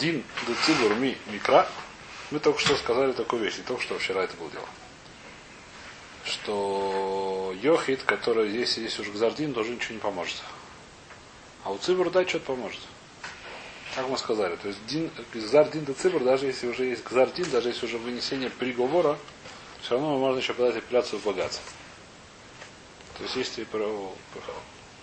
[0.00, 1.68] Дин децибур ми микра.
[2.30, 4.68] Мы только что сказали такую вещь, не только что вчера это было дело.
[6.24, 10.36] Что Йохит, который если есть уже Гзардин, тоже ничего не поможет.
[11.64, 12.80] А у Цибур дать что-то поможет.
[13.94, 14.56] Как мы сказали.
[14.56, 18.48] То есть дин, Гзардин до Цибур, даже если уже есть Гзардин, даже если уже вынесение
[18.48, 19.18] приговора,
[19.82, 21.64] все равно можно еще подать апелляцию в богатство.
[23.18, 23.66] То есть если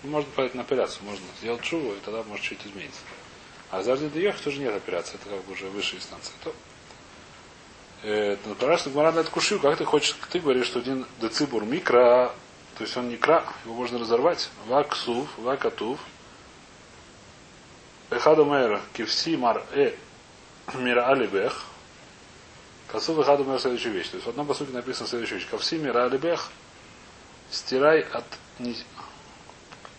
[0.02, 3.00] можно подать на апелляцию, можно сделать шуву, и тогда может чуть измениться.
[3.70, 6.32] А за Ардин Йохи тоже нет операции, это как бы уже высшая инстанция.
[6.42, 6.54] То,
[8.02, 12.32] э, Параш Гмара на кушью, как ты хочешь, ты говоришь, что один децибур микро,
[12.78, 14.50] то есть он не кра, его можно разорвать.
[14.66, 15.98] Ваксув, вакатув.
[18.10, 19.94] Эхаду мэр кивси мар э
[20.74, 21.64] мира алибех.
[22.86, 24.08] Касув эхаду мэр следующую вещь.
[24.10, 25.48] То есть в одном посуде написано следующую вещь.
[25.50, 26.50] Кавси мира алибех
[27.50, 28.24] стирай от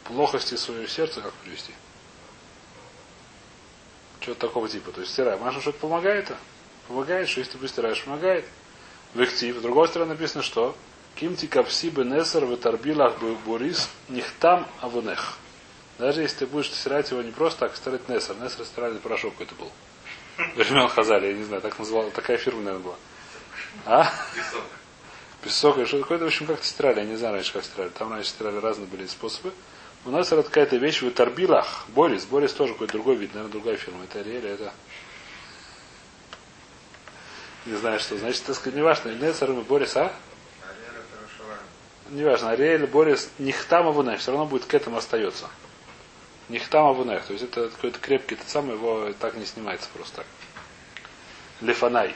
[0.06, 1.74] плохости своего сердца, как привести.
[4.30, 4.92] Что-то такого типа.
[4.92, 5.40] То есть стирай.
[5.40, 6.32] Маша что-то помогает?
[6.88, 8.46] Помогает, что если ты стираешь, помогает.
[9.16, 9.58] В актив.
[9.58, 10.76] С другой стороны написано, что
[11.16, 15.40] Кимти капси бенесер в тарбилах бурис нихтам авунех.
[15.98, 18.36] Даже если ты будешь стирать его не просто так, стирать Несер.
[18.36, 19.72] Несер стирали порошок какой-то был.
[20.56, 22.96] Времен Хазали, я не знаю, так называл, такая фирма, наверное, была.
[23.86, 24.12] А?
[24.36, 24.64] Песок.
[25.42, 27.90] Песок, что такое-то, в общем, как-то стирали, я не знаю раньше, как стирали.
[27.90, 29.52] Там раньше стирали разные были способы.
[30.06, 31.86] У нас это какая-то вещь в Тарбилах.
[31.90, 32.26] Борис.
[32.26, 34.06] Борис тоже какой-то другой вид, наверное, другая фирма.
[34.06, 34.74] Это Ариэль, это...
[37.66, 38.18] Не знаю, что.
[38.18, 39.10] Значит, так сказать, не важно.
[39.10, 40.14] Несер и Борис, а?
[42.10, 42.52] Не важно.
[42.52, 44.20] Ариэль, Борис, Нихтам Авунех.
[44.20, 45.50] Все равно будет к этому остается.
[46.48, 47.26] Нихтам Авунех.
[47.26, 50.26] То есть это какой-то крепкий, тот самый, его так не снимается просто так.
[51.62, 52.16] Лефанай.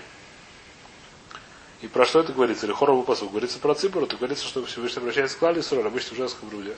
[1.81, 2.65] И про что это говорится?
[2.65, 3.03] Или хоровый?
[3.05, 6.73] Говорится про Цибуру, то говорится, что Всевышний обращается к Клале Сураль, обычно в женском груди.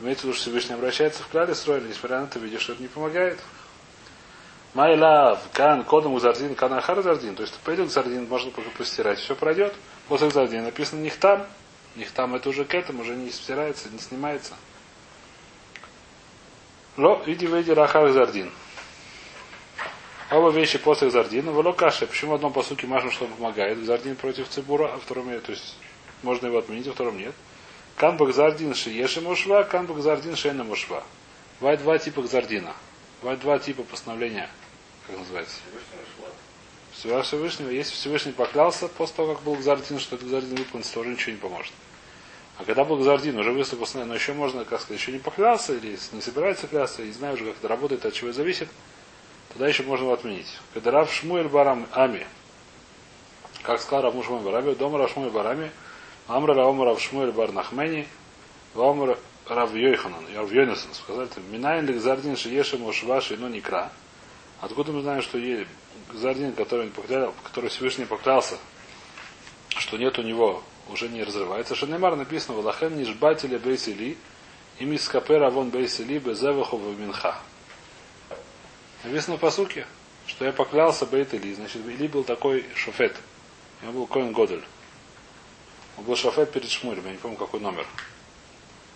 [0.00, 2.82] Имеется в виду, что Всевышний обращается в Клале Сураль, несмотря на это, видишь, что это
[2.82, 3.38] не помогает.
[4.74, 7.34] Майлав, кан, кодом узардин, кан ахар зардин.
[7.34, 9.74] То есть пойдет зардин, можно пока постирать, все пройдет.
[10.06, 11.46] После зардин написано нихтам.
[11.96, 14.54] Нихтам это уже к этому, уже не стирается, не снимается.
[16.96, 18.52] Ло, иди выйди рахар зардин.
[20.30, 21.52] Оба вещи после Зардина.
[21.52, 22.06] Воло каша.
[22.06, 23.78] Почему в одном посуке машем, что помогает?
[23.84, 25.42] Зардин против Цибура, а втором нет.
[25.44, 25.76] То есть
[26.22, 27.34] можно его отменить, а втором нет.
[27.98, 31.02] Канбак Зардин шиеши мушва, канбак Зардин шейна мушва.
[31.60, 32.72] Бывает два типа Зардина.
[33.20, 34.48] Бывает два типа постановления.
[35.06, 35.56] Как называется?
[36.92, 37.70] Всего Всевышнего.
[37.70, 41.32] Если Всевышний поклялся, после того, как был Гзардин, что этот Гзардин выполнится, то уже ничего
[41.32, 41.72] не поможет.
[42.58, 45.96] А когда был Гзардин, уже выступил но еще можно, как сказать, еще не поклялся, или
[46.12, 48.68] не собирается клясться, не знаю уже, как это работает, от чего зависит,
[49.50, 50.58] Тогда еще можно его отменить.
[50.74, 52.26] Когда Рав Шмуэль Барам Ами,
[53.62, 55.70] как сказал Рав Мушмуэль Барами, дома Рав Шмуэль Барами,
[56.28, 58.06] Амра Раома Рав Шмуэль Бар Нахмени,
[58.74, 59.18] Ваомар
[59.48, 63.90] Рав Йойханан, Рав Йойнасан, сказали, Минайн ли Гзардин Шиеша Мошваши, но не кра.
[64.60, 65.38] Откуда мы знаем, что
[66.12, 66.90] Гзардин, который,
[67.44, 68.58] который Всевышний поклялся,
[69.70, 71.74] что нет у него, уже не разрывается.
[71.74, 74.18] Шанемар написано, Валахен Нишбателя Бейсили,
[74.78, 77.38] и Мискапера вон Бейсили Безевахов Минха.
[79.02, 79.86] Написано в посуке,
[80.26, 81.54] что я поклялся Бейт Или.
[81.54, 83.16] Значит, Или был такой шофет.
[83.82, 84.64] Он был Коин Годель.
[85.98, 87.86] Был шофет перед Шмулем, я не помню какой номер.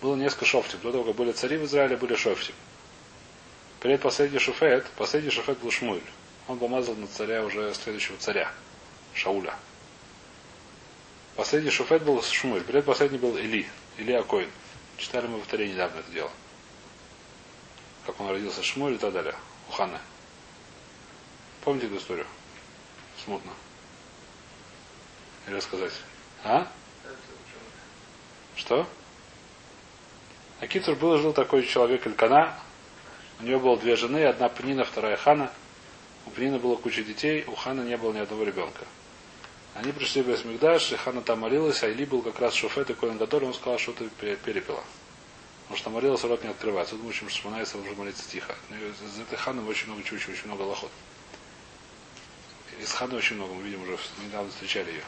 [0.01, 0.81] Было несколько шофтим.
[0.83, 2.55] До того, как были цари в Израиле, были шофтим.
[3.81, 6.01] Перед последний шофет, последний шофет был Шмуль.
[6.49, 8.51] Он помазал на царя уже следующего царя,
[9.15, 9.55] Шауля.
[11.37, 12.63] Последний шофет был Шмуль.
[12.63, 13.69] Перед последний был Или.
[13.99, 14.51] Или Акоин.
[14.97, 16.31] Читали мы в Таре недавно это дело.
[18.07, 19.35] Как он родился Шмуль и так далее
[19.69, 19.99] у Ханы.
[21.65, 22.27] Помните эту историю?
[23.25, 23.53] Смутно.
[25.47, 25.93] Или рассказать?
[26.45, 26.67] А?
[28.57, 28.87] Что?
[30.61, 32.55] Акитур был жил такой человек Илькана.
[33.41, 35.51] У него было две жены, одна Пнина, вторая Хана.
[36.27, 38.85] У Пнина было куча детей, у Хана не было ни одного ребенка.
[39.75, 42.95] Они пришли в Бесмигдаш, и Хана там молилась, а Или был как раз шофет и
[42.95, 44.09] коин который он сказал, что ты
[44.45, 44.85] перепила.
[45.63, 46.97] Потому что молилась, рот не открывается.
[46.97, 48.55] Думаю, что Шманайса уже молиться тихо.
[48.69, 50.91] Но из этой ханы очень много чего, очень много лохот.
[52.79, 55.03] Из ханы очень много, мы видим уже, недавно встречали ее.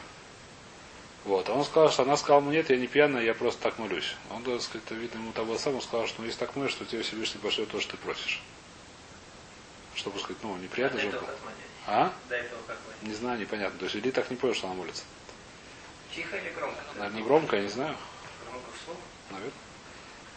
[1.25, 1.49] Вот.
[1.49, 4.15] А он сказал, что она сказала, ну нет, я не пьяная, я просто так молюсь.
[4.29, 7.01] Он, так сказать, видно, ему того самого сказал, что ну, если так молишь, то тебе
[7.01, 8.41] Всевышний пошлет то, что ты просишь.
[9.95, 11.21] Чтобы сказать, ну, неприятно а же.
[11.87, 12.13] А?
[12.29, 13.79] До этого как Не знаю, непонятно.
[13.79, 15.03] То есть Или так не понял, что она молится.
[16.13, 16.77] Тихо или громко?
[16.95, 17.95] Наверное, громко, я не знаю.
[18.49, 18.97] Громко вслух?
[19.31, 19.53] Наверное.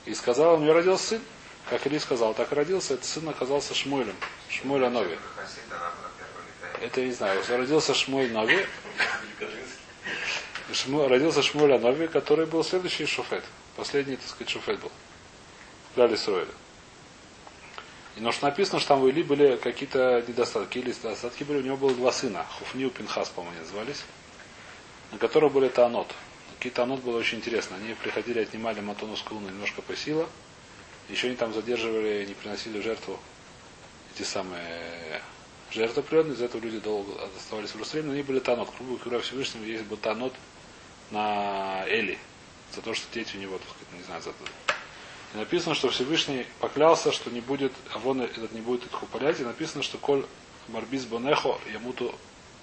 [0.06, 1.22] И сказал, у него родился сын.
[1.68, 2.94] Как Или сказал, так и родился.
[2.94, 4.16] Этот сын оказался Шмуэлем.
[4.48, 5.18] Шмуэль Нови.
[6.80, 7.42] Это я не знаю.
[7.46, 8.66] Родился Шмуэль Нови.
[10.72, 13.44] Шму, родился Шмуэль Нови, который был следующий шуфет.
[13.76, 14.92] Последний, так сказать, шуфет был.
[15.96, 16.50] Дали Сроэля.
[18.16, 20.78] И но что написано, что там у Или были какие-то недостатки.
[20.78, 22.44] Или недостатки были, у него было два сына.
[22.58, 24.02] Хуфни и Пинхас, по-моему, назывались.
[25.12, 26.14] На которых были Таанот.
[26.56, 27.76] Какие Таанот было очень интересно.
[27.76, 30.28] Они приходили, отнимали Матоновскую луну немножко по сила.
[31.08, 33.18] Еще они там задерживали, не приносили жертву
[34.14, 35.22] эти самые
[35.70, 36.02] жертвы.
[36.32, 38.08] Из-за этого люди долго оставались в Иерусалиме.
[38.08, 38.68] Но они были Таанот.
[38.76, 40.34] Грубо говоря, Всевышнему есть был Таанот
[41.10, 42.18] на Эли.
[42.74, 44.32] За то, что дети у него, так сказать, не знаю, за
[45.34, 49.40] и написано, что Всевышний поклялся, что не будет, а вон этот не будет их упалять.
[49.40, 50.24] И написано, что коль
[50.68, 52.14] Марбис Бонехо Ямуту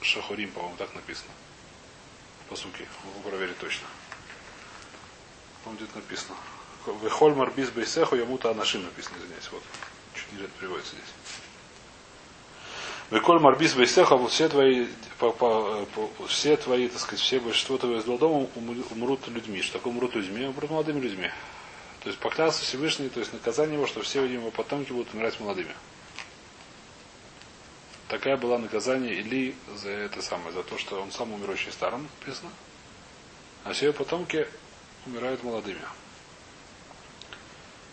[0.01, 1.31] Шахурим, по-моему, так написано.
[2.49, 3.85] По сути, могу проверить точно.
[5.63, 6.35] Помню, где это написано.
[7.01, 9.49] Вехоль Марбис Бейсехо Ямуту Анашим написано, извиняюсь.
[9.51, 9.63] Вот.
[10.13, 11.44] Чуть ниже это приводится здесь.
[13.11, 14.87] Веколь Марбис Бейсеха, все твои,
[15.19, 18.47] по, по, по, все твои, так сказать, все большинство твоего из дома
[18.91, 19.61] умрут людьми.
[19.61, 20.45] Что такое умрут людьми?
[20.45, 21.29] Умрут молодыми людьми.
[22.01, 25.73] То есть поклялся Всевышний, то есть наказание его, что все его потомки будут умирать молодыми.
[28.07, 32.07] Такая была наказание Или за это самое, за то, что он сам умер очень старым,
[32.19, 32.51] написано.
[33.63, 34.47] А все его потомки
[35.05, 35.81] умирают молодыми.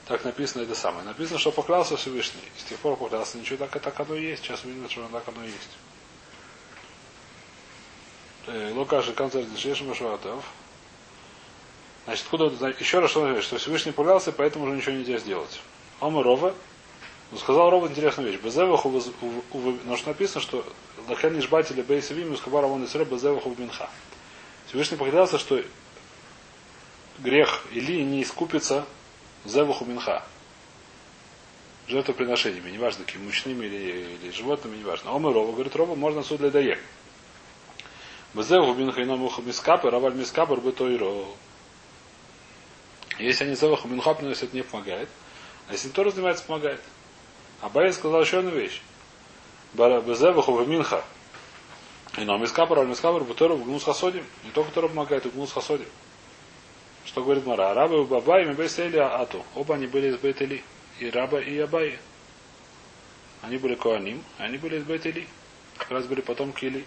[0.07, 1.05] Так написано это самое.
[1.05, 2.43] Написано, что поклялся Всевышний.
[2.57, 4.43] И с тех пор поклялся, ничего так, так оно и есть.
[4.43, 5.71] Сейчас увидим, что так оно и есть.
[8.47, 10.45] Э, Лукаши концерт Шешма Шуатов.
[12.05, 12.47] Значит, откуда
[12.81, 15.61] еще раз что он что Всевышний поклялся, поэтому уже ничего нельзя сделать.
[16.01, 16.53] Омы Рова,
[17.31, 18.41] ну, сказал Рова интересную вещь.
[18.41, 18.91] Безеваху,
[19.85, 20.67] но что написано, что
[21.09, 23.89] Лахен Ишбатели Бейсавим, Ускабар Авон Исре, Безеваху Минха.
[24.67, 25.63] Всевышний поклялся, что
[27.21, 28.85] грех или не искупится
[29.45, 30.25] Зеваху Минха.
[31.89, 35.13] Жертвоприношениями, неважно, какими мучными или, или животными, неважно.
[35.13, 36.79] Омы Рова, говорит Рова, можно суд для даек.
[38.35, 41.27] Безеваху Минха и Номуху Мискапер, Раваль Мискапер, Бетойро.
[43.19, 45.09] Если они Зеваху Минха приносят, не помогает.
[45.69, 46.81] А если кто занимается, помогает.
[47.61, 48.81] А Бай сказал еще одну вещь.
[49.75, 51.05] Безеваху в Минха.
[52.19, 54.25] И но Мискапар, а Мискапар, Бутеру в Гнус Хасодим.
[54.45, 55.87] Не только который помогает, и Гнус Хасодим.
[57.05, 57.73] Что говорит Мара?
[57.73, 59.45] Арабы у Бабай, и Бейсели Ату.
[59.55, 60.63] Оба они были из Бейтели.
[61.01, 61.99] И Раба, и Абай.
[63.43, 65.27] Они были Коаним, а они были из Бейтели.
[65.79, 66.85] Как раз были потомки Или.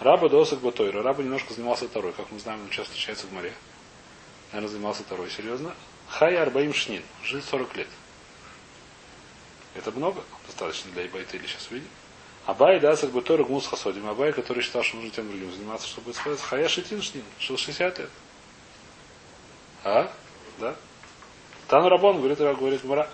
[0.00, 1.02] Раба досок Батойра.
[1.02, 3.52] Раба немножко занимался второй, как мы знаем, он часто встречается в море
[4.54, 5.74] наверное, занимался второй, серьезно.
[6.08, 7.88] Хай Арбаим Шнин, жил 40 лет.
[9.74, 11.88] Это много, достаточно для Ибайта или сейчас видим.
[12.46, 14.06] Абай, да, как бы Тора Гмус Хасодим.
[14.06, 17.98] Абай, который считал, что нужно тем другим заниматься, чтобы сказать, Хая Шитин Шнин, жил 60
[17.98, 18.10] лет.
[19.84, 20.10] А?
[20.58, 20.74] Да?
[21.68, 23.08] Тану Рабон, говорит, говорит Мара.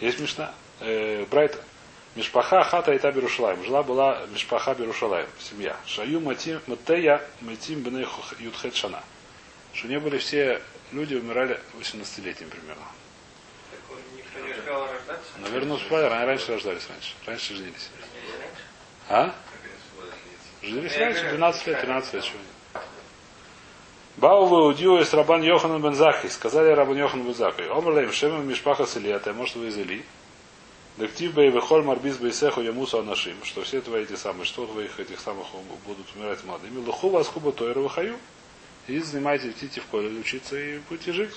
[0.00, 0.52] Есть Мишна.
[0.80, 1.58] Э, Брайта.
[2.14, 3.64] Мишпаха хата и та Берушалаем.
[3.64, 5.76] Жила была Мишпаха Берушалаем, семья.
[5.86, 7.82] Шаю матим матея матим
[8.38, 9.02] ютхет шана
[9.72, 10.60] что не были все
[10.92, 12.84] люди умирали 18-летним примерно.
[15.38, 17.14] Наверное, успели, они раньше рождались раньше.
[17.26, 17.90] Раньше женились.
[19.08, 19.34] А?
[20.62, 22.24] Женились раньше, 12 лет, 13 лет.
[24.22, 26.28] Бау вы удио из Рабан Йохан Бензахи.
[26.28, 27.62] Сказали Рабан Йохан Бензахи.
[27.62, 29.32] Омрлаем Шемем Мишпаха Селията.
[29.32, 30.04] Может вы из Или.
[30.96, 33.34] Дектив бей вехоль марбиз бейсеху ямусу анашим.
[33.42, 35.48] Что все твои эти самые, что твоих этих самых
[35.84, 36.78] будут умирать молодыми.
[36.86, 38.16] Луху вас куба тойра выхаю.
[38.86, 41.34] И занимайтесь, идите в колледж учиться и будете жить.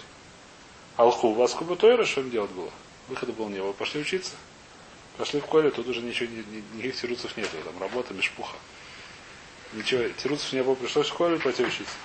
[0.95, 2.69] Алху, вас кубатойра, что им делать было?
[3.07, 3.73] Выхода было не было.
[3.73, 4.35] Пошли учиться.
[5.17, 6.29] Пошли в колледж, тут уже ничего,
[6.75, 7.49] никаких тируцев нет.
[7.49, 8.57] Там работа, мешпуха.
[9.73, 11.95] Ничего, тируцев не было, пришлось в колледж пойти учиться.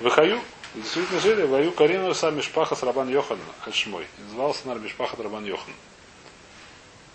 [0.00, 0.40] Выхаю,
[0.74, 4.06] действительно жили, вою Карину сам Мишпаха с Рабан Йохан, Альшмой.
[4.18, 5.74] Назывался, наверное, Мишпаха Рабан Йохан.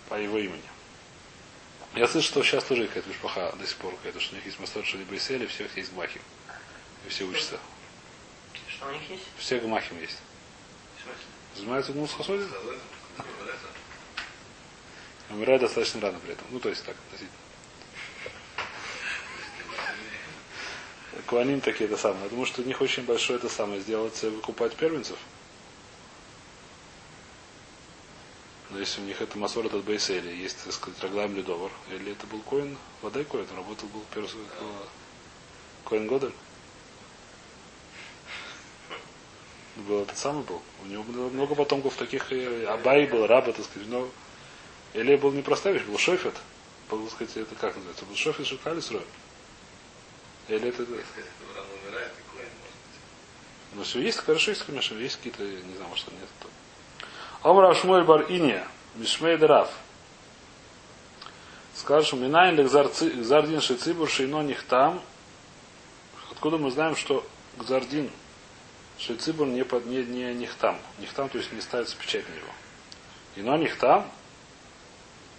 [0.08, 0.62] По его имени.
[1.94, 4.60] Я слышу, что сейчас тоже какая-то Мишпаха до сих пор, какая-то, что у них есть
[4.60, 6.20] Мастер Шалибы и всех есть Махи.
[7.06, 7.58] И все учатся.
[8.68, 9.22] Что у них есть?
[9.38, 10.18] Все гмахим есть.
[11.54, 12.44] Занимаются гмус хасоди?
[15.30, 16.46] Умирают достаточно рано при этом.
[16.50, 17.43] Ну, то есть так, относительно.
[21.26, 22.24] Куаним такие это самое.
[22.24, 25.16] Я думаю, что у них очень большое это самое сделать, выкупать первенцев.
[28.70, 32.26] Но если у них это Масор от Бейсели, есть, так сказать, Раглайм Ледовар, или это
[32.26, 34.34] был Коин, Водай Коин, работал был перс...
[35.84, 36.32] Коин Годель.
[39.76, 40.62] был этот самый был.
[40.82, 42.32] У него было много потомков таких.
[42.68, 43.88] Абай был, раба, так сказать.
[43.88, 44.08] Но
[44.92, 46.34] Элия был не простая был шофет.
[46.90, 48.04] Был, так сказать, это как называется?
[48.04, 49.02] Был шофет Шукали Срой.
[50.48, 50.84] Или это...
[53.74, 56.28] Ну все есть, хорошо есть, конечно, есть какие-то, не знаю, может, нет.
[57.42, 59.70] Омра Шмуэль Бар Иния, Мишмей Раф.
[61.74, 65.02] Скажем, Минайн Гзардин Шицибур Шейно Нихтам.
[66.30, 67.26] Откуда мы знаем, что
[67.58, 68.10] Гзардин
[68.98, 70.78] Шельцибур не, под, не, не нихтам.
[70.98, 72.52] Нихтам, то есть не ставится печать на него.
[73.36, 74.08] И но нихтам,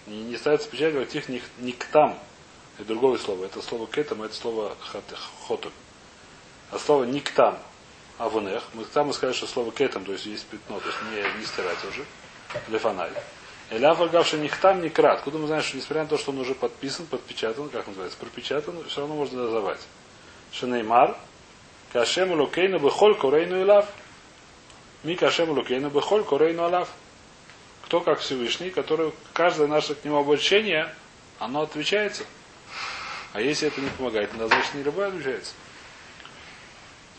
[0.08, 2.20] Не, не ставится печать в актив ни, ни к там.
[2.78, 3.46] Это другое слово.
[3.46, 4.76] Это слово к этому, это слово
[5.48, 5.72] хоту.
[6.72, 7.58] А слово не к там,
[8.18, 8.64] а в нех.
[8.74, 11.40] Мы там мы сказали, что слово к этому, то есть есть пятно, то есть не,
[11.40, 12.06] не стирать уже.
[12.68, 13.12] Лефаналь.
[13.72, 15.22] Эля фаргавши них там не крат.
[15.22, 18.84] Куда мы знаем, что несмотря на то, что он уже подписан, подпечатан, как называется, пропечатан,
[18.88, 19.80] все равно можно дозавать.
[20.52, 21.18] Шенеймар,
[21.92, 23.88] кашем лукейну бехоль корейну илав.
[25.04, 26.90] Ми кашем лукейну бехоль корейну алав.
[27.86, 30.94] Кто как Всевышний, который каждое наше к нему обращение,
[31.40, 32.24] оно отвечается.
[33.36, 35.56] А если это не помогает, тогда значит не любое отвечается.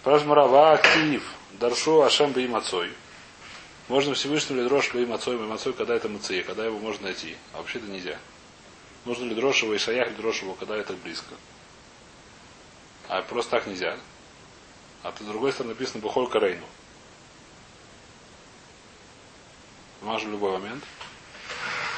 [0.00, 1.22] Спрашиваем Рава актив.
[1.60, 2.90] Даршу Ашем Баим Отцой.
[3.88, 7.36] Можно Всевышнему ли дрожь Баим Отцой, Баим Отцой, когда это Мация, когда его можно найти.
[7.52, 8.18] А вообще-то нельзя.
[9.04, 11.34] Нужно ли дрожь его и шаях ли дрожь его, когда это близко.
[13.08, 13.98] А просто так нельзя.
[15.02, 16.64] А с другой стороны написано Бухоль Карейну.
[20.00, 20.82] Мажу в любой момент.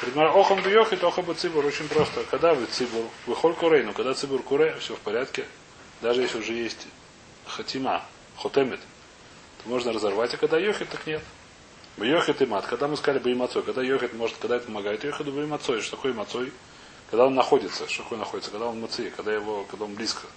[0.01, 1.65] Охам бьёх и тоха бы цибур.
[1.65, 2.23] Очень просто.
[2.31, 3.05] Когда вы цибур?
[3.25, 3.93] Выхоль курейну.
[3.93, 5.45] Когда цибур куре, все в порядке.
[6.01, 6.87] Даже если уже есть
[7.45, 8.03] хатима,
[8.37, 8.79] хотемит,
[9.61, 11.21] то можно разорвать, а когда йохит, так нет.
[11.97, 12.65] Йохит и мат.
[12.65, 15.81] Когда мы сказали бы имацой, когда йохит может, когда это помогает йохиду бы имацой.
[15.81, 16.53] Что такое имацой?
[17.11, 17.87] Когда он находится.
[17.89, 18.51] Что такое находится?
[18.51, 20.27] Когда он маци, когда его, когда он близко.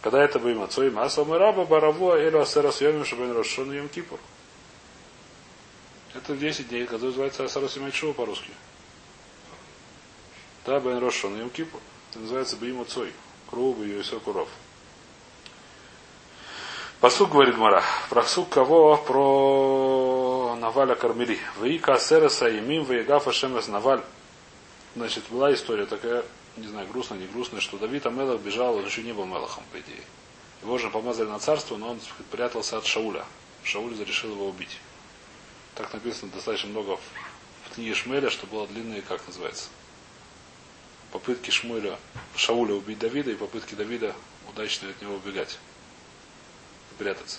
[0.00, 3.88] Когда это бы имацой, маса мы раба бараву элю асера съемим, чтобы он расшон йом
[3.88, 4.18] кипур.
[6.14, 8.50] Это 10 дней, который называется Асарос Имайчува по-русски.
[10.66, 11.80] Да, Бен Рошон Йом Кипур.
[12.10, 13.12] Это называется Бим Цой.
[13.48, 14.48] Кру Бьюисо Куров.
[17.00, 17.82] Посук говорит Гмара.
[18.10, 18.96] Про сук кого?
[18.96, 21.38] Про Наваля Кармели.
[21.56, 24.04] Ваика Асереса Имим Ваигафа Шемес Наваль.
[24.94, 26.22] Значит, была история такая,
[26.56, 29.80] не знаю, грустная, не грустная, что Давид Амелах бежал, он еще не был Мелахом, по
[29.80, 30.04] идее.
[30.62, 32.00] Его же помазали на царство, но он
[32.30, 33.24] прятался от Шауля.
[33.64, 34.78] Шауль решил его убить.
[35.74, 39.68] Так написано достаточно много в книге Шмеля, что было длинные, как называется,
[41.12, 41.98] попытки Шмуэля,
[42.36, 44.14] Шауля убить Давида и попытки Давида
[44.48, 45.58] удачно от него убегать
[46.98, 47.38] прятаться.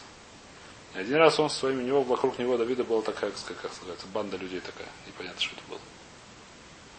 [0.96, 4.08] И один раз он своим, у него вокруг него Давида была такая, как, как называется,
[4.08, 4.88] банда людей такая.
[5.08, 5.80] Непонятно, что это было.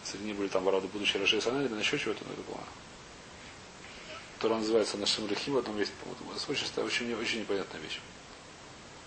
[0.03, 2.59] Среди них были там ворота будущей Раши Санель, или еще чего-то, но это было.
[4.35, 6.39] Которая называется Нашим Рахим в одном месте, по-моему.
[6.49, 7.99] Очень, очень, очень непонятная вещь.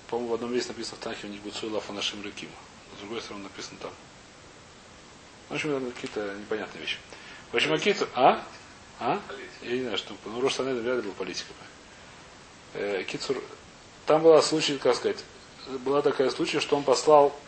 [0.08, 2.48] По-моему, в одном месте написано в Танхе у них будет Суэлафа нашим Реким.
[2.96, 3.92] С другой стороны написано там.
[5.48, 6.98] В общем, какие-то непонятные вещи.
[7.52, 8.08] В общем, какие-то...
[8.14, 8.44] А?
[9.00, 9.20] А?
[9.62, 10.14] Я не знаю, что...
[10.24, 11.54] Ну, Рошсанед вряд ли был политиком.
[12.74, 13.42] Э, Кицур...
[14.06, 15.22] Там была случай, как сказать,
[15.84, 17.38] была такая случай, что он послал,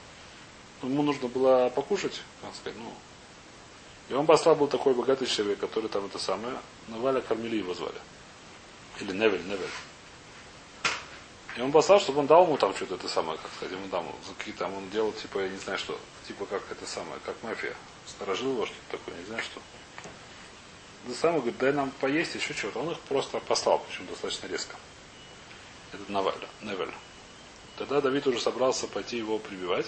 [0.83, 2.93] ему нужно было покушать, как сказать, ну,
[4.11, 7.95] и он послал был такой богатый человек, который там это самое, Наваля Кармели его звали.
[9.01, 9.71] Или Невель, Невель.
[11.57, 14.07] И он послал, чтобы он дал ему там что-то это самое, как сказать, ему дам
[14.39, 17.75] какие там он делал, типа, я не знаю что, типа как это самое, как мафия.
[18.07, 19.61] Сторожил его что-то такое, не знаю что.
[21.07, 22.81] Да самое говорит, дай нам поесть, еще что-то.
[22.81, 24.77] Он их просто послал, причем достаточно резко.
[25.93, 26.93] Этот Наваль, Невель.
[27.79, 29.87] Тогда Давид уже собрался пойти его прибивать.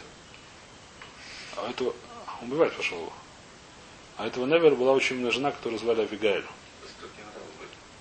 [1.56, 1.94] А этого
[2.40, 3.12] убивать пошел его.
[4.16, 6.46] А этого Невеля была очень умная жена, которую звали Авигаэль.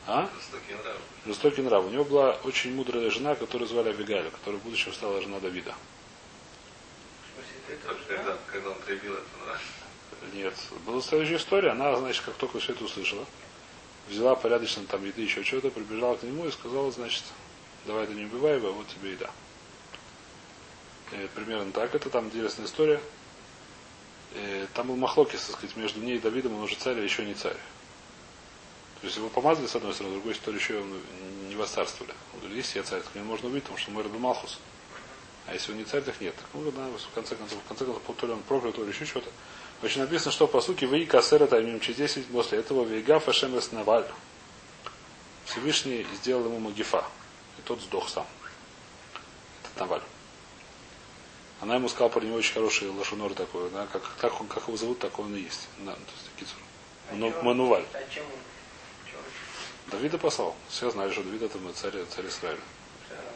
[0.08, 0.29] А?
[1.25, 1.86] Жестокий нрав.
[1.86, 5.75] У него была очень мудрая жена, которую звали Авигаля, которая в будущем стала жена Давида.
[8.08, 9.58] Когда, когда он прибил это, да?
[10.34, 10.53] Нет.
[10.86, 11.70] Была следующая история.
[11.70, 13.25] Она, значит, как только все это услышала,
[14.10, 17.24] взяла порядочно там еды, еще что-то, прибежала к нему и сказала, значит,
[17.86, 19.29] давай ты не убивай его, а вот тебе еда.
[21.12, 21.93] И примерно так.
[21.96, 23.01] Это там интересная история.
[24.34, 27.25] И там был махлокис, так сказать, между ней и Давидом, он уже царь, а еще
[27.25, 27.58] не царь.
[29.01, 30.84] То есть его помазали с одной стороны, с другой стороны еще
[31.50, 32.13] не восцарствовали.
[32.34, 34.60] Он говорит, если я царь, так меня можно убить, потому что мэр Малхус.
[35.48, 36.36] А если он не царь, так нет.
[36.53, 39.05] Ну, да, в конце концов, в конце концов, то ли он проклят, то ли еще
[39.05, 39.29] что-то.
[39.81, 44.05] Очень написано, что по сути вы кассера таймим через 10 после этого вейга фашем наваль.
[45.46, 47.03] Всевышний сделал ему магифа.
[47.58, 48.27] И тот сдох сам.
[49.63, 50.03] Этот наваль.
[51.60, 54.77] Она ему сказала про него очень хороший лошунор такой, да, как, как, он, как его
[54.77, 55.67] зовут, так он и есть.
[55.79, 56.60] Да, то есть, кицур.
[57.12, 57.86] А Мануваль.
[57.93, 58.50] А чем он
[59.88, 60.55] Давида послал.
[60.69, 62.59] Все знали, что Давид это царь, царь Израиля.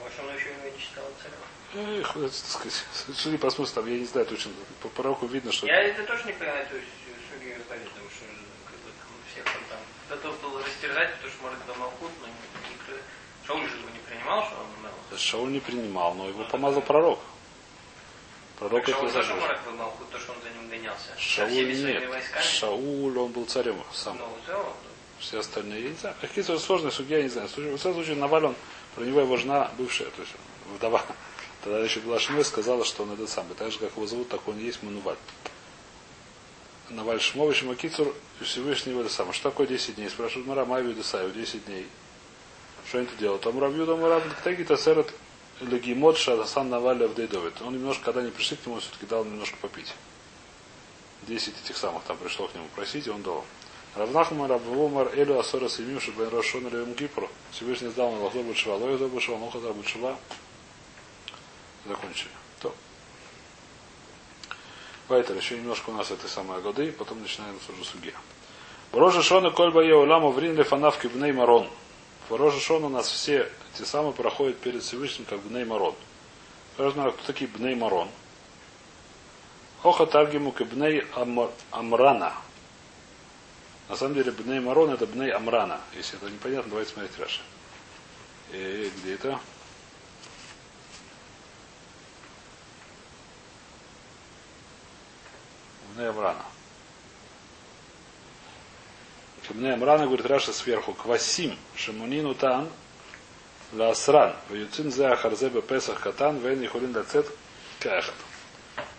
[0.02, 1.36] Может, он еще не читал царя?
[1.76, 2.86] Эх, это, так сказать,
[3.16, 5.68] судя по смыслу, там, я не знаю точно, по пророку видно, что...
[5.68, 6.88] Я это тоже не понимаю, то есть,
[7.30, 8.26] судьи говорит, потому что
[8.66, 8.92] как бы,
[9.30, 12.94] всех он там готов был растерзать, потому что, может, это Малхут, но никто...
[13.46, 15.20] Шауль же его не принимал, что он умел?
[15.20, 17.20] Шауль не принимал, но его помазал пророк.
[18.58, 21.12] Пророк так это тоже может был Малхут, то, что он за ним гонялся.
[21.18, 22.04] Шауль нет.
[22.42, 24.18] Шауль, он был царем сам.
[24.18, 24.30] Ну,
[25.20, 26.16] все, остальные, я не знаю.
[26.22, 27.48] Какие-то сложные судья, я не знаю.
[27.48, 28.54] В всяком случае, Наваль,
[28.96, 30.34] про него его жена бывшая, то есть
[30.74, 31.04] вдова,
[31.64, 33.56] тогда еще была Шмель, сказала, что он этот самый.
[33.56, 35.18] Так же, как его зовут, так он есть Мануваль.
[36.90, 39.34] Наваль Шмович Макицур Всевышнего это самое.
[39.34, 40.10] Что такое 10 дней?
[40.10, 41.88] Спрашивают Мара Майви Десаю, 10 дней.
[42.88, 43.42] Что они тут делают?
[43.42, 45.12] Там Равью, там Рав, Тагита Серет
[45.62, 47.62] Легимот Шадасан Наваль Авдейдовит.
[47.62, 49.94] Он немножко, когда они пришли к нему, все-таки дал немножко попить.
[51.24, 53.44] 10 этих самых там пришло к нему просить, и он дал.
[53.96, 57.30] Равнахмар Абвумар Элю Асора Семим Шабен Рошон Рем Гипру.
[57.52, 60.18] Всевышний сдал на Лахзор Бутшива, Лой Зор Бутшива, Нохазар Бутшива.
[61.86, 62.32] Закончили.
[62.60, 62.76] То.
[65.08, 68.14] Вайтер, еще немножко у нас этой самой годы, потом начинаем с уже суги.
[68.92, 71.70] Рожа Шона Кольба Еоламу Врин Лефанавки Бней Марон.
[72.28, 75.96] В Рожа Шон у нас все те самые проходят перед Всевышним, как Бней Марон.
[76.78, 78.10] Я знаю, кто такие Бней Марон.
[79.84, 81.06] Оха Таргиму Кебней
[81.72, 82.34] Амрана.
[83.88, 85.80] На самом деле Бней Марон это Бней Амрана.
[85.94, 87.42] Если это непонятно, давайте смотреть Раши.
[88.52, 89.40] И где это?
[95.94, 96.44] Бней Амрана.
[99.50, 102.68] Бней Амрана, говорит Раша сверху, Квасим, Шамунину Тан,
[103.72, 107.28] Ласран, Ваюцин Зе Харзе Песах Катан, Вен Ихулин Дацет
[107.80, 108.16] Кахат.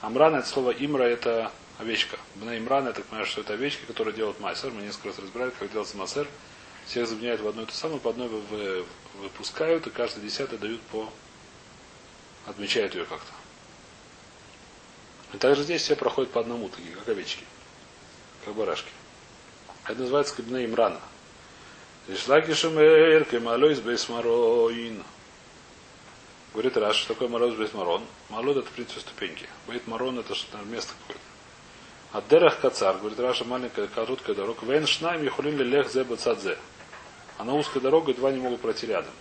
[0.00, 2.18] Амран это слово Имра, это овечка.
[2.37, 4.71] Бна Имран, я так понимаю, что это овечка, которая делает майсер.
[4.71, 6.28] Мы несколько раз разбирали, как делается майсер.
[6.87, 8.28] Всех заменяют в одну и ту самую, по одной
[9.21, 11.11] выпускают, и каждый десятый дают по...
[12.47, 13.33] отмечают ее как-то.
[15.33, 17.45] И также здесь все проходят по одному, такие, как овечки.
[18.45, 18.90] Как барашки.
[19.85, 21.00] Это называется кабина Имрана.
[22.06, 25.02] Ишлаки шумер, кемалойс бейсмароин.
[26.52, 28.02] Говорит Раш, что такое мороз бейсмарон?
[28.30, 29.47] Малот это, в принципе, ступеньки.
[29.66, 31.25] Бейт-марон это что-то место какое-то.
[32.13, 34.65] А дерах кацар, говорит Раша, маленькая короткая дорога.
[34.67, 36.57] Вен шнайм ехулин лелех зе бацадзе.
[37.39, 39.13] А на узкой дороге два не могут пройти рядом.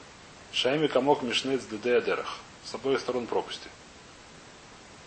[0.52, 2.38] Шайми камок мишнец ДД дерах.
[2.64, 3.70] С обоих сторон пропасти.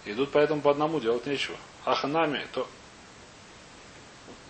[0.04, 1.56] Идут поэтому по одному, делать нечего.
[1.84, 2.68] Аханами, то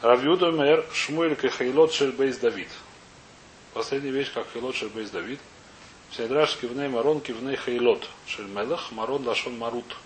[0.00, 2.68] Равьюда мэр Шмуэль Кахайлот Шель Бейс Давид.
[3.74, 5.40] Последняя вещь, как Хайлот Шель Бейс Давид.
[6.12, 8.08] Сейдраш кивней марон кивней хайлот.
[8.26, 9.96] Шель мелах, марон лашон марут.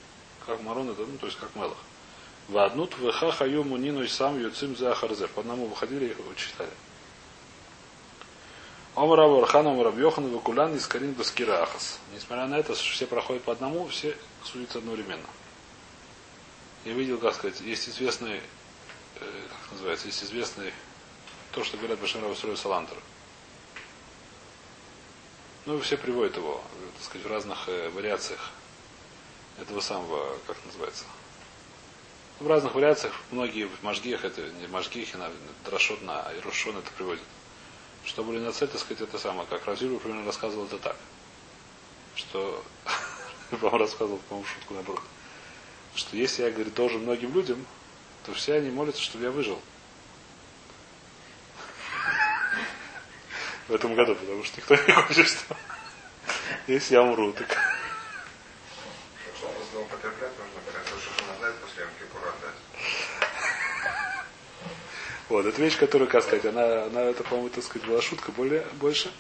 [0.46, 1.76] Как марон это, ну, то есть как мелах.
[2.48, 5.28] В одну твеха хаю мунину и сам юцим за ахарзе.
[5.28, 6.70] По одному выходили и читали.
[8.94, 11.98] Омар Авархан, Омар Абьохан, Вакулян, Искарин, Баскира Ахас.
[12.14, 15.26] Несмотря на это, все проходят по одному, все судятся одновременно.
[16.84, 18.40] Я видел, как сказать, есть известный,
[19.20, 20.74] э, как называется, есть известный,
[21.52, 22.96] то, что говорят Башим Равсрой Салантер.
[25.64, 26.60] Ну, все приводят его,
[26.96, 28.50] так сказать, в разных э, вариациях
[29.60, 31.04] этого самого, как называется,
[32.42, 35.30] в разных вариациях, многие в Машгиях, это не Машгихи, на
[35.64, 37.22] Драшот на Ирушон это приводит.
[38.04, 40.96] Что были на цель, так сказать, это самое, как Равзиру примерно рассказывал это так.
[42.16, 42.64] Что,
[43.50, 45.02] по-моему, рассказывал, по-моему, шутку наоборот.
[45.94, 47.64] Что если я, говорит, должен многим людям,
[48.26, 49.60] то все они молятся, чтобы я выжил.
[53.68, 55.56] В этом году, потому что никто не хочет, что
[56.66, 57.56] если я умру, так
[65.32, 68.66] Вот, это вещь, которую, как сказать, она, она это, по-моему, так сказать, была шутка более,
[68.74, 69.10] больше.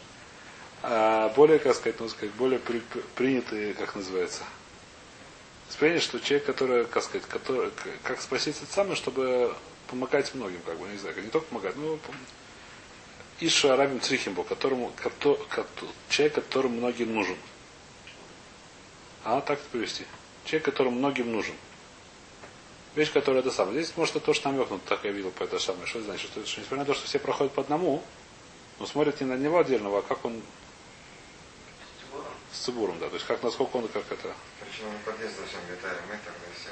[0.82, 2.82] А более, как сказать, ну, сказать, более при,
[3.14, 4.42] принятые, как называется,
[5.70, 7.70] восприятие, что человек, который, как сказать, который,
[8.02, 9.54] как спаситься самое, чтобы
[9.86, 11.98] помогать многим, как бы, не знаю, не только помогать, но
[13.40, 15.38] Ишу Арабим Црихимбу, которому, который,
[16.10, 17.36] человек, которому многим нужен.
[19.24, 20.04] А, так это привести.
[20.44, 21.54] Человек, которому многим нужен.
[22.94, 23.82] Вещь, которая это самое.
[23.82, 25.86] Здесь может это тоже намекнут, так я видел по это самое.
[25.86, 26.30] Что это значит?
[26.30, 28.02] Что, что несмотря на то, что все проходят по одному,
[28.78, 30.42] но смотрят не на него отдельного, а как он
[32.52, 33.08] с цибуром, да.
[33.08, 34.34] То есть как насколько он как это.
[34.60, 36.68] Причем он подъезд всем витаем, мы тогда все.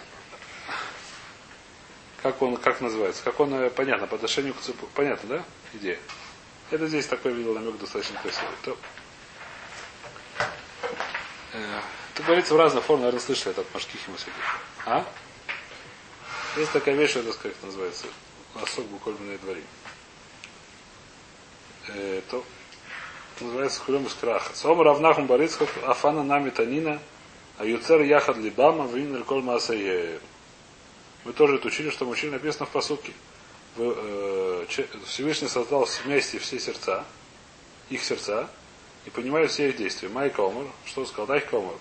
[2.23, 3.23] Как он, как называется?
[3.23, 4.89] Как он, э, понятно, по отношению к цибуру.
[4.95, 5.45] Понятно, да?
[5.73, 5.99] Идея.
[6.71, 8.55] Это здесь такой видел намек достаточно красивый.
[8.63, 8.77] То,
[12.21, 14.35] это говорится в разных формах, наверное, слышали этот Машкихима всяких.
[14.85, 15.07] А?
[16.57, 18.07] Есть такая вещь, это как называется,
[18.61, 19.63] осок буквально дворе.
[21.89, 22.45] Э, то
[23.41, 24.55] называется хулем из краха.
[24.57, 27.01] Сом равнахум барицхов афана нами танина,
[27.59, 30.19] а юцер яхад либама вин коль масай.
[31.25, 33.13] Мы тоже это учили, что мужчина написано в посуке.
[33.77, 34.67] Э,
[35.07, 37.05] Всевышний создал вместе все сердца,
[37.91, 38.51] их сердца,
[39.07, 40.09] и понимает все их действия.
[40.09, 41.27] Майка Омар, что сказал?
[41.27, 41.77] Дай Омар.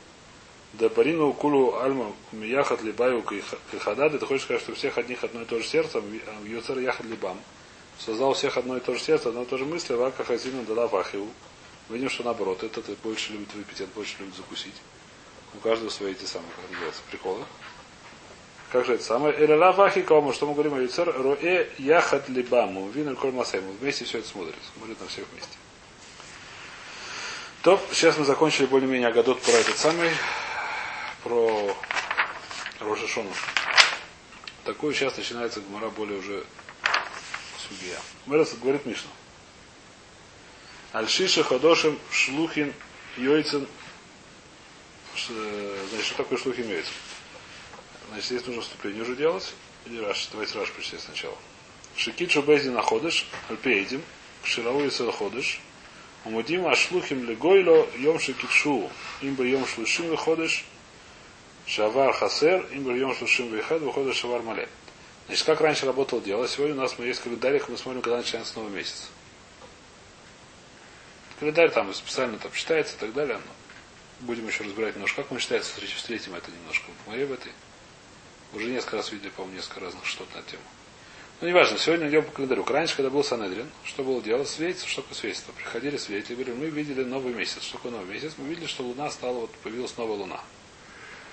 [0.74, 3.24] Да барину кулу альма яхат либаю
[3.72, 6.02] кихадад, ты хочешь сказать, что всех одних одно и то же сердце,
[6.46, 7.40] юцер яхат либам.
[7.98, 10.88] Создал всех одно и то же сердце, одно и то же мысли, вака хазину дала
[10.88, 11.28] вахиву.
[11.90, 14.76] Видим, что наоборот, этот больше любит выпить, этот больше любит закусить.
[15.56, 17.44] У каждого свои эти самые, как называется, приколы.
[18.72, 19.36] Как же это самое?
[19.36, 23.74] Эляла вахи кому, что мы говорим о Юцер, роэ яхат либаму, винер коль масайму.
[23.82, 24.56] Вместе все это смотрит.
[24.78, 25.58] Смотрит на всех вместе.
[27.64, 30.12] То, сейчас мы закончили более-менее Агадот про этот самый,
[31.24, 31.76] про
[32.80, 33.32] Рошашону.
[34.64, 36.46] Такую сейчас начинается Гмара более уже
[37.68, 37.98] судья.
[38.26, 39.10] Мэрос говорит Мишна.
[40.92, 42.74] Альшиша Ходошим Шлухин
[43.18, 43.68] Йойцен.
[45.16, 46.94] Значит, что такое Шлухин Йойцен?
[48.10, 49.54] Значит, здесь нужно вступление уже делать.
[49.86, 51.38] Или Раш, давайте Раш прочитать сначала.
[51.96, 54.02] Шикичу Безди находишь, Альпейдим,
[54.44, 55.62] Ширау и ходишь,
[56.26, 58.90] Умудим ашлухим легойло йом шикитшу,
[59.22, 60.66] им бы йом шлушим выходишь,
[61.70, 64.68] шавар хасер, им бы йом шлушим выхад, выходишь шавар мале.
[65.28, 68.58] Значит, как раньше работал дело, сегодня у нас мы есть календарь, мы смотрим, когда начинается
[68.58, 69.10] новый месяц.
[71.40, 73.38] Календарь там специально там считается и так далее.
[73.38, 75.22] Но будем еще разбирать немножко.
[75.22, 76.88] Как он считается, встретим это немножко.
[77.06, 77.52] В моей в этой.
[78.54, 80.64] Уже несколько раз видели, по-моему, несколько разных что-то на тему.
[81.40, 82.66] Ну, неважно, сегодня идем по календарю.
[82.66, 84.50] Раньше, когда был Санедрин, что было делать?
[84.50, 85.54] Светиться, что такое свидетельство?
[85.54, 87.62] Приходили свидетели, говорили, мы видели новый месяц.
[87.62, 88.34] Что такое новый месяц?
[88.38, 90.42] Мы видели, что Луна стала, вот появилась новая Луна.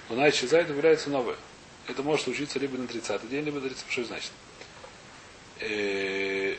[0.08, 1.36] Луна исчезает, появляется новая.
[1.88, 4.32] Это может случиться либо на 30-й день, либо на 30 Что значит?
[5.60, 6.56] Э,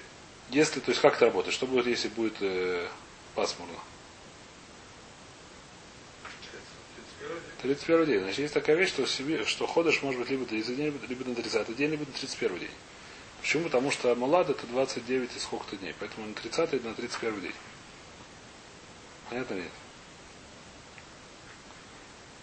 [0.49, 1.53] если, то есть как это работает?
[1.53, 2.87] Что будет, если будет э,
[3.35, 3.77] пасмурно?
[7.61, 8.19] 31 день.
[8.21, 11.35] Значит, есть такая вещь, что, себе, что ходишь может быть либо 30 дней, либо на
[11.35, 12.69] 30 день, либо на 31 день.
[13.41, 13.63] Почему?
[13.63, 15.93] Потому что Малад это 29 и сколько-то дней.
[15.99, 17.53] Поэтому на 30 и на 31 день.
[19.29, 19.71] Понятно нет?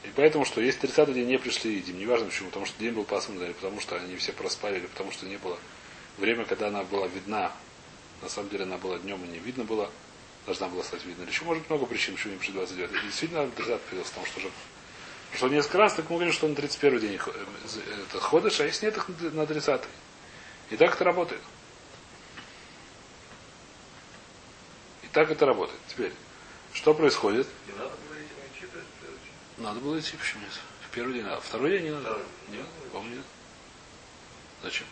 [0.05, 3.05] И поэтому, что если 30 день не пришли едим, неважно почему, потому что день был
[3.05, 5.59] пасмурный, или потому что они все проспали, или потому что не было
[6.19, 7.53] время, когда она была видна,
[8.23, 9.91] на самом деле она была днем и не видно было,
[10.45, 11.23] должна была стать видна.
[11.25, 12.91] Или еще может много причин, почему не пришли 29.
[12.91, 14.51] И действительно 30 появился, потому что уже
[15.35, 17.31] что несколько раз так мы говорим, что на 31 день э,
[18.09, 19.87] это ходишь, а если нет, их на 30 -й.
[20.71, 21.41] И так это работает.
[25.03, 25.81] И так это работает.
[25.89, 26.13] Теперь,
[26.73, 27.49] что происходит?
[27.77, 27.91] Надо
[29.59, 30.53] было идти, почему нет?
[30.89, 32.19] В первый день, а второй день не надо?
[32.49, 33.23] Нет, помню.
[34.63, 34.87] Зачем?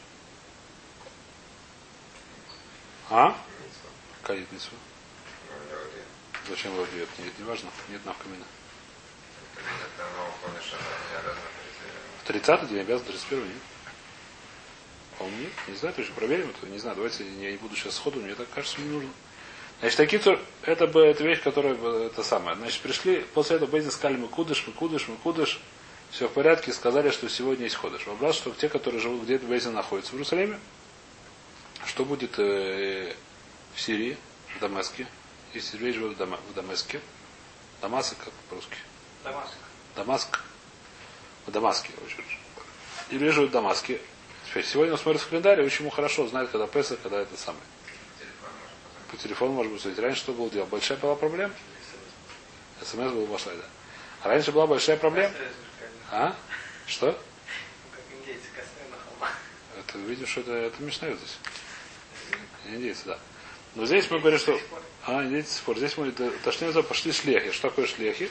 [3.10, 3.36] А?
[4.22, 4.70] Калитницу.
[6.48, 7.08] Зачем его бьет?
[7.18, 7.70] Нет, не важно.
[7.88, 8.44] Нет навкамина.
[12.22, 13.56] В 30 день обязан 31 нет.
[15.18, 15.52] По-моему, нет.
[15.68, 16.66] Не знаю, точно проверим это.
[16.66, 19.10] Не знаю, давайте я не буду сейчас сходу, мне так кажется, не нужно.
[19.82, 21.74] Значит, такие это бы это вещь, которая
[22.06, 22.56] это самое.
[22.56, 25.60] Значит, пришли, после этого Бейзин сказали, мы кудыш, мы кудыш, мы кудыш.
[26.12, 28.06] Все в порядке, сказали, что сегодня есть ходыш.
[28.06, 30.60] Вопрос, что те, которые живут где-то Бейзин находятся в Иерусалиме,
[31.84, 33.12] что будет э,
[33.74, 34.16] в Сирии,
[34.56, 35.08] в Дамаске,
[35.52, 37.00] если евреи живут в Дамаске,
[37.80, 38.76] Дамаск, как по-русски?
[39.24, 39.54] Дамаск.
[39.96, 40.40] Дамаск.
[41.46, 41.90] В Дамаске.
[43.10, 44.00] Или живут в Дамаске.
[44.48, 47.64] Теперь сегодня он смотрит в календаре, очень ему хорошо знает, когда Песах, когда это самое.
[49.12, 50.68] По телефону может быть Раньше что было делать?
[50.70, 51.54] Большая была проблема?
[52.80, 53.64] СМС был пошла, да.
[54.22, 55.32] А раньше была большая проблема?
[56.10, 56.34] А?
[56.86, 57.16] Что?
[59.78, 61.38] Это видим, что это, это мешнает здесь.
[62.66, 63.18] Индейцы, да.
[63.74, 64.58] Но здесь мы говорим, что...
[65.06, 65.76] А, индейцы спор.
[65.76, 67.52] Здесь мы, точнее, пошли шлехи.
[67.52, 68.30] Что такое шлехи?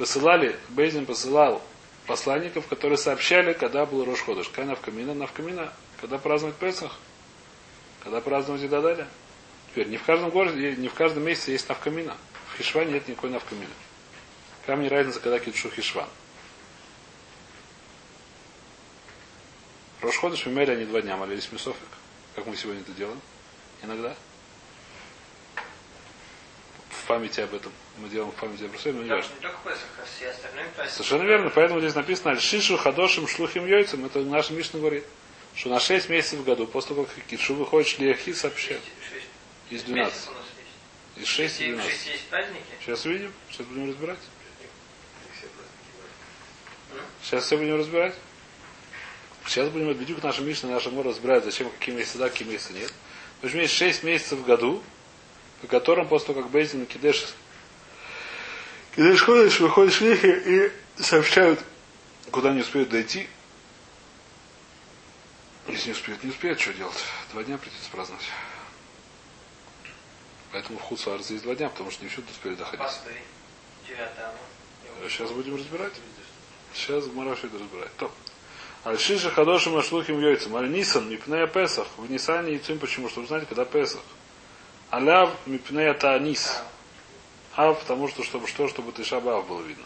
[0.00, 1.62] посылали, Бейзин посылал
[2.06, 4.48] посланников, которые сообщали, когда был Рошходыш.
[4.48, 6.98] Когда навкамина, навкамина, когда праздновать Песах,
[8.02, 9.06] когда праздновать и далее.
[9.70, 12.16] Теперь, не в каждом городе, не в каждом месяце есть навкамина.
[12.52, 13.72] В Хишване нет никакой навкамины.
[14.66, 16.08] Там не разница, когда кидшу Хишван.
[20.00, 21.88] Рошходыш мы имели они два дня, молились Месофик.
[22.34, 23.20] Как мы сегодня это делаем?
[23.82, 24.16] Иногда
[27.10, 27.72] памяти об этом.
[27.98, 29.32] Мы делаем в памяти об Иерусалиме, но не важно.
[30.78, 31.50] А Совершенно верно.
[31.50, 34.04] Поэтому здесь написано Шишу Хадошим Шлухим Йойцем.
[34.04, 35.04] Это наш Мишна говорит.
[35.56, 38.80] Что на 6 месяцев в году, после того, как Кишу выходит Шлиахи, сообщает.
[39.70, 40.28] Из 12.
[41.16, 41.92] Из 6 и 12.
[42.80, 43.32] Сейчас увидим.
[43.50, 44.18] Сейчас будем разбирать.
[47.22, 48.14] Сейчас все будем разбирать.
[49.46, 52.92] Сейчас будем бедюк наша Мишна, наша Мора разбирать, зачем какие месяца да, какие месяца нет.
[53.40, 54.82] В общем, есть 6 месяцев в году,
[55.60, 57.26] по которым после того, как Бейзин Кидеш
[58.94, 61.60] Кидеш ходишь, выходишь шлихи и сообщают,
[62.30, 63.28] куда не успеют дойти.
[65.68, 66.98] Если не успеют, не успеют, что делать?
[67.32, 68.24] Два дня придется праздновать.
[70.52, 72.86] Поэтому в Хуцар здесь два дня, потому что не всюду успели доходить.
[75.08, 75.92] Сейчас будем разбирать.
[76.74, 77.94] Сейчас Мараша это разбирать.
[77.96, 78.10] То.
[78.84, 80.56] Альшиша Хадошим Ашлухим Йойцем.
[80.56, 81.86] Аль Нисан, Мипнея Песах.
[81.96, 83.08] В Нисане Яйцем, почему?
[83.08, 84.02] Чтобы знать, когда Песах.
[84.90, 86.62] Аляв мипнея таанис.
[87.54, 89.84] А потому что, чтобы что, чтобы ты шабав было видно.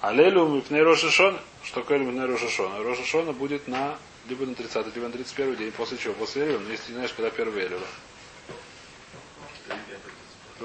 [0.00, 2.82] Алелю мипней рошишон, что такое на Рошашона.
[2.82, 5.72] Рошашона будет на либо на 30 либо на 31 день.
[5.72, 6.14] После чего?
[6.14, 6.70] После Элюля.
[6.70, 7.86] Если не знаешь, когда первый Элюля.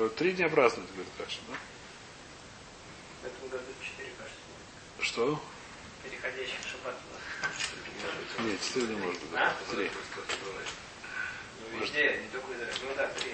[0.07, 1.55] Три дня празднуют, говорит Раша, да?
[3.21, 4.39] В этом году 4, кажется.
[5.01, 5.41] Что?
[6.03, 6.95] Переходящих шаббат.
[8.39, 9.29] Нет, четыре не может быть.
[9.35, 9.53] А?
[9.69, 9.91] Три.
[11.71, 12.51] Ну, везде, не только в.
[12.51, 13.31] Ну да, 3.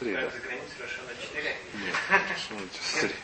[0.00, 0.30] Три, да.
[0.30, 1.56] За границей совершенно 4.
[1.76, 1.94] Нет.
[2.72, 3.14] Сейчас три?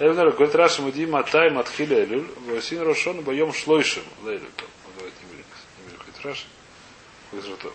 [0.00, 4.02] Эвнер, говорит Раша, Муди Матай Матхили Элюль, Васин Рошон боем шлойшим.
[4.22, 5.46] Лейлю, там, говорит Немелик.
[5.78, 6.46] Немелик, говорит Раша.
[7.30, 7.72] Говорит, что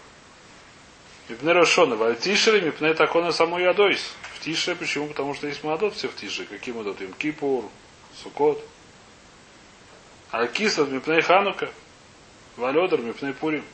[1.30, 4.14] Мипне Рошона, Вальтишери, Мипне Такона самой Ядойс.
[4.36, 5.08] В Тише, почему?
[5.08, 6.46] Потому что есть Мадот все в Тише.
[6.46, 7.02] Какие Мадот?
[7.02, 7.66] Им Кипур,
[8.24, 8.64] Сукот.
[10.32, 11.70] А Кислот, Мипне Ханука.
[12.56, 13.66] Валедер, Мипне Пурим.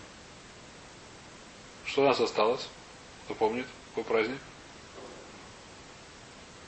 [1.86, 2.68] Что у нас осталось?
[3.26, 3.68] Кто помнит?
[3.89, 4.39] Какой праздник?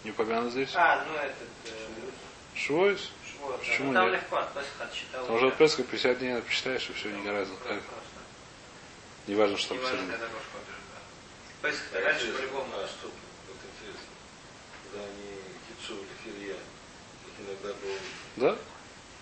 [0.04, 0.70] Не упомянут здесь?
[0.76, 1.36] А, ну этот...
[1.66, 3.10] э, Швойс?
[3.40, 3.58] Да.
[3.58, 4.22] Почему Ну, там нет?
[4.22, 5.26] легко, от Песха отсчитал.
[5.26, 7.56] Там уже от Песка 50 дней посчитаешь, и все, не гораздо.
[7.56, 7.74] Просто.
[7.76, 7.84] Как?
[9.28, 9.82] Не важно, что Не
[11.62, 12.00] ходишь, да.
[12.00, 12.68] Песх раньше по-любому.
[12.74, 14.12] А что, вот интересно,
[14.84, 15.36] когда они
[16.24, 17.98] Фирья, их иногда был
[18.38, 18.58] Да?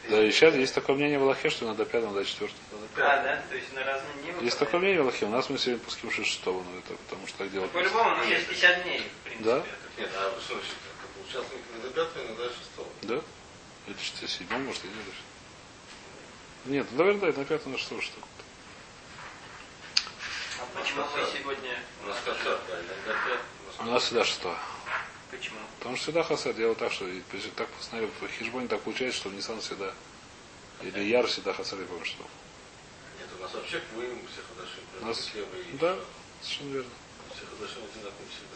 [0.10, 2.60] Да, и сейчас есть такое мнение в Аллахе, что надо пятого, надо четвертого.
[2.72, 3.44] надо А, да?
[3.50, 5.26] То есть на разные дни Есть такое мнение в Аллахе.
[5.26, 7.72] У нас мы сегодня пуским шестого, но это потому что так делать.
[7.72, 9.46] По-любому, ну, есть 50 дней, в принципе.
[9.46, 9.64] Да?
[9.98, 10.74] Нет, а что значит?
[10.74, 12.90] Это получается иногда пятого, иногда шестого.
[13.04, 13.22] Да?
[13.88, 15.22] Это что, седьмой, может, и делаешь?
[16.66, 18.53] Нет, ну, наверное, да, на пятом, на шестого А
[20.94, 21.80] почему вы сегодня...
[22.04, 23.40] У нас хасад, да, иногда пять.
[23.80, 24.58] У нас всегда шестое.
[25.32, 25.58] Почему?
[25.80, 27.06] Потому что всегда хасад делал так, что
[27.56, 29.94] так постановили в хижбоне так получается, что Нисан всегда
[30.82, 32.24] или Яр всегда хасад, я помню, что.
[33.20, 35.98] Нет, у нас вообще Пуим, все ходаши, У нас- и Да,
[36.42, 36.92] совершенно верно.
[37.36, 38.54] Все ходаши одинаковые всегда.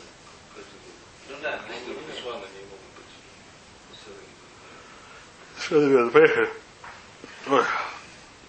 [1.30, 3.13] Ну да, Если ну, вы не могут быть.
[5.58, 6.12] Совершенно верно.
[6.12, 6.54] Поехали.
[7.47, 7.63] Ой.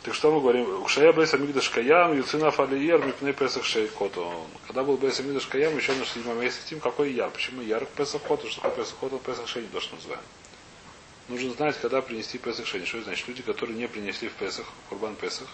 [0.09, 0.83] Так что мы говорим?
[0.83, 4.27] Ушая Бейса Мигдаш Каям, Юцина Фалиер, Мипней Песах Шейкото.
[4.66, 7.29] Когда был Бейса Мигдаш Каям, еще на седьмом месяце тем, какой яр.
[7.29, 8.49] Почему яр к Песах Коту?
[8.49, 9.18] Что такое Песах Коту?
[9.18, 10.23] Песах Шейни, то, что называем.
[11.29, 12.87] Нужно знать, когда принести Песах Шейни.
[12.87, 13.29] Что это значит?
[13.29, 15.49] Люди, которые не принесли в Песах, Курбан Песах,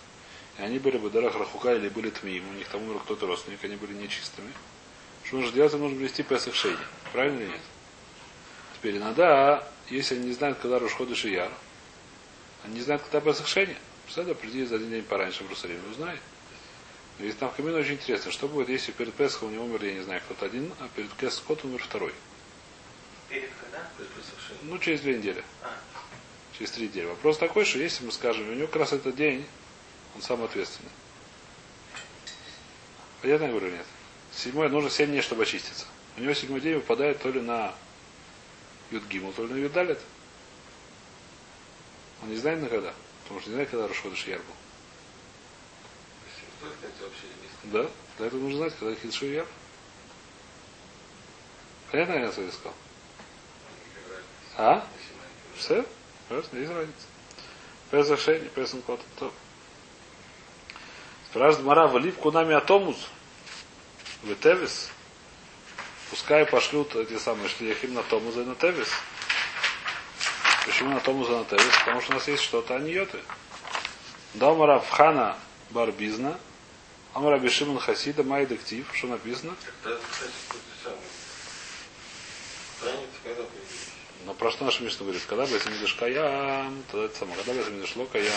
[0.60, 3.58] и они были бы Дарах Рахука или были Тмиим, у них там умер кто-то родственник,
[3.64, 4.52] они были нечистыми.
[5.24, 5.72] Что нужно делать?
[5.72, 6.78] Нужно принести Песах Шейни.
[7.12, 7.60] Правильно или нет?
[8.76, 11.50] Теперь иногда, если они не знают, когда Рушходыш и Яр,
[12.62, 16.18] они не знают, когда Песах Шейни, Пседа приди за один день пораньше в Иерусалим, узнай.
[17.18, 20.00] Есть там в камине очень интересно, что будет, если перед Песхом не умер, я не
[20.00, 22.12] знаю, кто-то один, а перед Кескот умер второй.
[23.28, 23.88] перед когда?
[24.62, 25.44] Ну, через две недели.
[25.62, 25.72] А.
[26.58, 27.06] Через три недели.
[27.06, 29.46] Вопрос такой, что если мы скажем, у него как раз этот день,
[30.16, 30.90] он сам ответственный.
[33.22, 33.86] Понятно я говорю, нет?
[34.34, 35.86] Седьмой, нужно семь дней, чтобы очиститься.
[36.16, 37.74] У него седьмой день выпадает то ли на
[38.90, 39.98] Юдгиму, то ли на Юдалит.
[42.22, 42.92] Он не знает на когда.
[43.24, 44.54] Потому что не знает, когда Рушходыш Яр был.
[46.62, 47.90] Не не Да?
[48.18, 49.46] Для этого нужно знать, когда Хидшу Яр.
[51.90, 52.74] Понятно, я это сказал?
[54.56, 54.86] А?
[55.56, 55.84] Все?
[56.30, 57.06] Ясно, есть разница.
[57.90, 59.00] Песах Шейни, Песах Кот.
[61.30, 63.08] Спрашивает Мара, валив кунами атомус.
[64.22, 64.90] В Тевис.
[66.10, 68.88] Пускай пошлют эти самые шлияхим на Томуза и на Тевис.
[70.64, 71.78] Почему на Томуза и на Тевис?
[71.80, 73.20] Потому что у нас есть что-то аньоты.
[74.34, 75.38] Домара Фхана
[75.70, 76.38] Барбизна.
[77.12, 78.86] Амара Бишиман Хасида Майдектив.
[78.92, 79.54] Что написано?
[79.84, 80.00] Это?
[84.26, 85.22] Но про что наша Мишна говорит?
[85.28, 87.36] Когда Бесамидыш Каям, тогда это самое.
[87.36, 88.32] Когда Бесамидыш Ло Каям.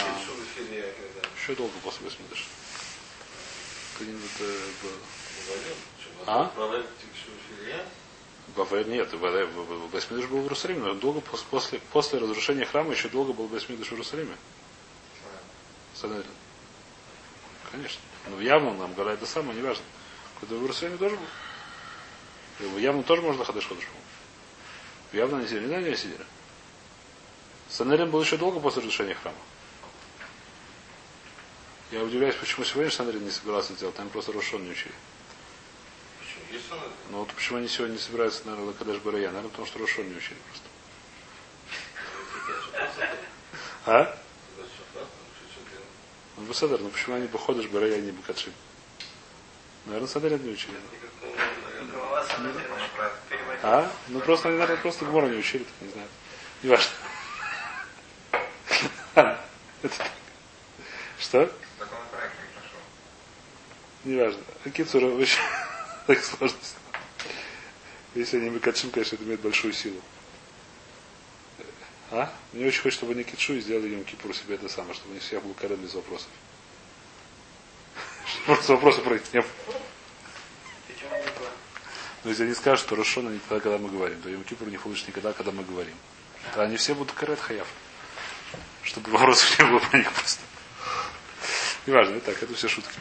[1.42, 2.46] Еще долго после Бесамидыш.
[3.98, 4.94] Когда-нибудь э, было.
[5.48, 6.52] говорил, что А?
[8.56, 9.10] Бавер нет,
[9.92, 13.88] Бесмидыш был в Иерусалиме, но долго пос- после, после разрушения храма еще долго был Бесмидыш
[13.90, 14.36] в Иерусалиме.
[15.94, 16.32] Санедрин.
[17.72, 18.00] Конечно.
[18.30, 19.84] Но явно нам говорят это самое, неважно.
[20.40, 21.18] Когда в Иерусалиме тоже
[22.60, 22.78] был.
[22.78, 23.86] Явно тоже можно ходыш ходыш.
[25.14, 26.26] Явно они сидели, не знаю, они сидели.
[27.70, 29.38] Санедрин был еще долго после разрушения храма.
[31.92, 34.94] Я удивляюсь, почему сегодня Санедрин не собирался сделать, там просто Рошон не учили.
[36.20, 36.22] почему?
[36.22, 36.37] Есть он это?
[37.10, 39.28] Ну вот почему они сегодня не собираются, наверное, Лакадеш Барая?
[39.28, 40.68] Наверное, потому что Рошон не учили просто.
[43.86, 44.18] А?
[46.38, 48.54] Ну, Беседер, ну почему они бы ходишь Барая, а не Бакадшим?
[49.86, 50.76] Наверное, Санедрин не учили.
[53.64, 53.92] А?
[54.10, 56.08] Ну просто они, наверное, просто Гмора не учили, так не знаю.
[56.64, 56.92] Не важно.
[59.16, 59.40] Это
[59.98, 60.12] так.
[61.20, 61.52] Что?
[61.80, 62.36] Так он проект
[64.04, 64.16] не
[66.08, 66.58] так сложно.
[68.16, 70.02] Если они Бакадшим, конечно, это имеет большую силу.
[72.10, 72.34] А?
[72.54, 75.20] Мне очень хочется, чтобы они китшу и сделали им кипур себе это самое, чтобы не
[75.20, 76.30] всех был карен без вопросов.
[78.46, 79.52] Просто вопросы про них не было.
[82.24, 84.78] Но если они скажут, что Рошона не тогда, когда мы говорим, то им кипур не
[84.78, 85.96] получится никогда, когда мы говорим.
[86.54, 87.68] То они все будут карет хаяв.
[88.84, 90.42] Чтобы вопросов не было про них просто.
[91.86, 92.98] Неважно, так, это все шутки.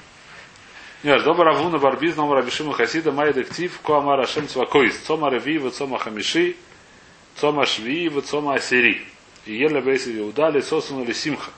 [1.07, 6.01] Нет, добра Равуна Барбиз, номер Абишима Хасида, Май Дектив, Коамар Ашем Цвакоис, Цома Реви, Цома
[6.01, 6.57] Хамиши,
[7.37, 9.07] Цома Шви, Цома Асери.
[9.45, 11.53] И Ерля Бейси Иудали, Сосуну или Симха.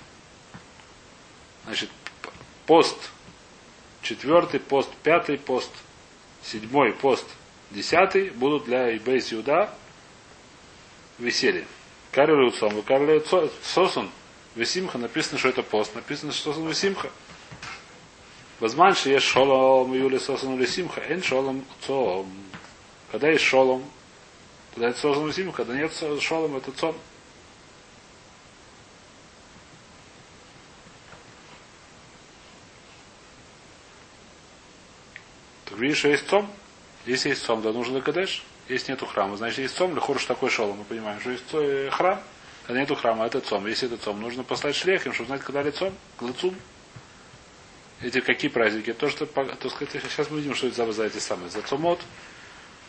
[1.65, 1.89] Значит,
[2.67, 2.99] пост
[4.03, 5.71] четвертый, пост пятый, пост
[6.43, 7.25] седьмой, пост
[7.71, 9.71] десятый будут для Бейс Иуда
[11.17, 11.65] веселье.
[12.13, 13.25] Карелю Цом, Карелю
[13.63, 14.11] Сосун,
[14.55, 17.09] Весимха, написано, что это пост, написано, что Сосун Весимха.
[18.61, 22.29] Что есть шолом, Юли Сосун Весимха, эн шолом Цом.
[23.13, 23.85] Когда есть шолом,
[24.75, 26.97] тогда это Сосун Весимха, когда нет шолом, это Цом.
[35.67, 36.51] Ты видишь, что есть цом?
[37.07, 38.43] Если есть цом, то нужен лакадеш.
[38.69, 40.79] Если нету храма, значит есть цом, лихур такой шолом.
[40.79, 42.21] Мы понимаем, что есть храм,
[42.67, 43.67] когда нету храма, это цом.
[43.69, 46.57] Если это цом, нужно послать шлехим, чтобы знать, когда лицом, глацум.
[48.01, 48.93] Эти какие праздники?
[48.93, 52.01] То, что, то сказать, сейчас мы видим, что это за эти самые, за цомот.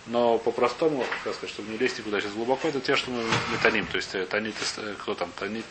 [0.06, 3.86] Но по-простому, как сказать, чтобы не лезть никуда сейчас глубоко, это те, что мы метаним.
[3.88, 5.66] То есть э, танит, э, кто там, танит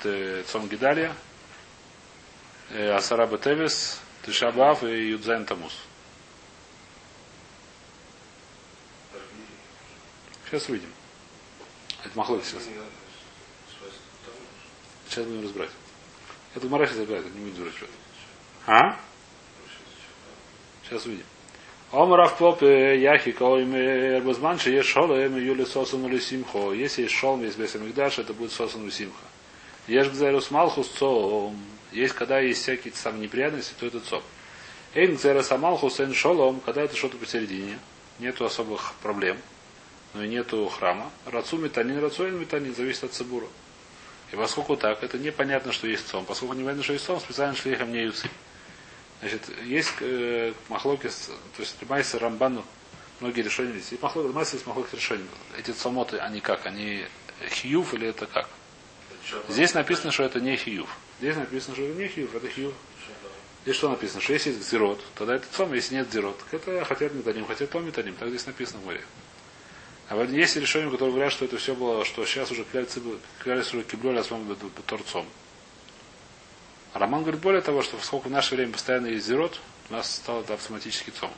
[0.47, 1.15] цом гидалия,
[2.71, 5.73] Асара Бетевис, Тишабав и Юдзайн Тамус.
[10.47, 10.91] Сейчас увидим.
[12.05, 12.63] Это махлок сейчас.
[15.09, 15.71] Сейчас будем разбирать.
[16.55, 17.91] Это Мара сейчас разбирает, не будем разбирать.
[18.67, 18.99] А?
[20.89, 21.25] Сейчас увидим.
[21.93, 26.73] Омрав попе яхи коим эрбазман, что есть шолем юли сосан или симхо.
[26.73, 29.25] Если есть шолм, есть бесамикдаш, это будет сосан или симха.
[29.87, 31.57] Есть гзерус малхус цом.
[31.93, 34.23] Есть, когда есть всякие там неприятности, то это цом.
[34.95, 37.79] Эйн гзерус амалхус эйн шолом, когда это что-то посередине,
[38.19, 39.39] нету особых проблем
[40.15, 41.11] но и нету храма.
[41.27, 43.47] Рацу метанин, рацуин метанин, зависит от цибура.
[44.33, 46.25] И поскольку так, это непонятно, что есть цом.
[46.25, 48.29] Поскольку непонятно, что есть цом, специально шлихом не юцы.
[49.21, 52.65] Значит, есть э, махлокис, то есть майса рамбану,
[53.21, 53.93] многие решения есть.
[53.93, 55.25] И махлокис, майса есть махлокис решений.
[55.59, 56.67] Эти цомоты, они как?
[56.67, 57.05] Они
[57.51, 58.49] хиюв или это как?
[59.49, 60.89] Здесь написано, что это не хиюв.
[61.21, 62.75] Здесь написано, что это не хиюв, это хиюв.
[63.65, 64.21] Здесь что написано?
[64.21, 67.81] Что если есть зирот, тогда это цом, если нет зирот, это хотят метаним, хотят то
[67.81, 68.15] метаним.
[68.15, 69.03] Так здесь написано в море.
[70.09, 73.83] А вот есть решения, которые говорят, что это все было, что сейчас уже кляльцы уже
[73.83, 75.27] киблю лясмам торцом.
[76.93, 80.17] А Роман говорит более того, что поскольку в наше время постоянно есть зерот, у нас
[80.17, 81.33] стало это автоматически цом.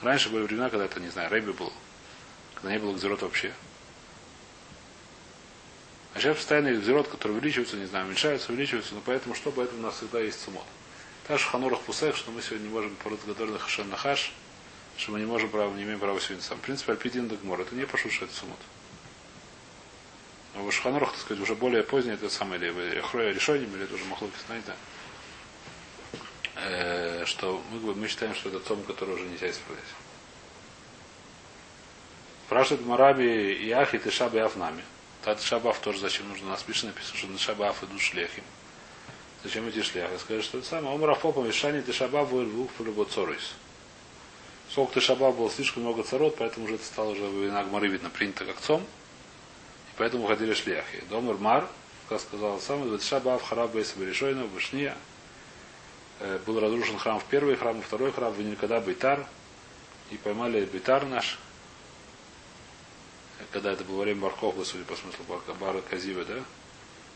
[0.00, 1.72] Раньше были времена, когда это, не знаю, рэби был,
[2.54, 3.52] когда не было зерот вообще.
[6.14, 9.50] А сейчас постоянно есть зерот, который увеличивается, не знаю, уменьшается, увеличивается, но поэтому что?
[9.50, 10.64] Поэтому у нас всегда есть цумот.
[11.26, 14.32] Так что ханурах пусех, что мы сегодня не можем пород гадорных хашен нахаш,
[14.96, 16.58] что мы не можем права, не имеем права сегодня сам.
[16.58, 18.58] В принципе, Альпидин Дагмор, это не это сумот.
[20.54, 23.94] А в Шханурах, так сказать, уже более позднее, это самое, или Хроя решением, или это
[23.94, 24.72] уже Махлоки, знаете,
[26.56, 29.84] э, что мы, мы считаем, что это цом, который уже нельзя исправлять.
[32.46, 34.82] Спрашивает Мараби и Ахи Тишаб и Афнами.
[35.22, 36.48] Тат Шабаф тоже зачем нужно?
[36.48, 38.42] Нас пишет написано, что на Шабаф идут шлехи.
[39.44, 40.16] Зачем эти шлехи?
[40.18, 40.94] Скажет, что это самое.
[40.94, 43.54] Омрав попом Ишани Тишабаф вырвух полюбоцорис.
[44.70, 48.10] Сколько ты шаба было слишком много царот, поэтому уже это стало уже в Инагмары видно,
[48.10, 48.84] принято как цом.
[49.98, 51.02] Поэтому уходили шляхи.
[51.10, 51.68] Домар Мар,
[52.08, 54.96] как сказал сам, шаба в хараб бейса решойна, в Вышния.
[56.20, 59.26] Э, был разрушен храм в первый храм, в второй храм, в никогда Бейтар.
[60.10, 61.38] И поймали Бейтар наш.
[63.52, 65.24] Когда это было время Бархохла, судя по смыслу
[65.60, 66.42] Бара Казива, да?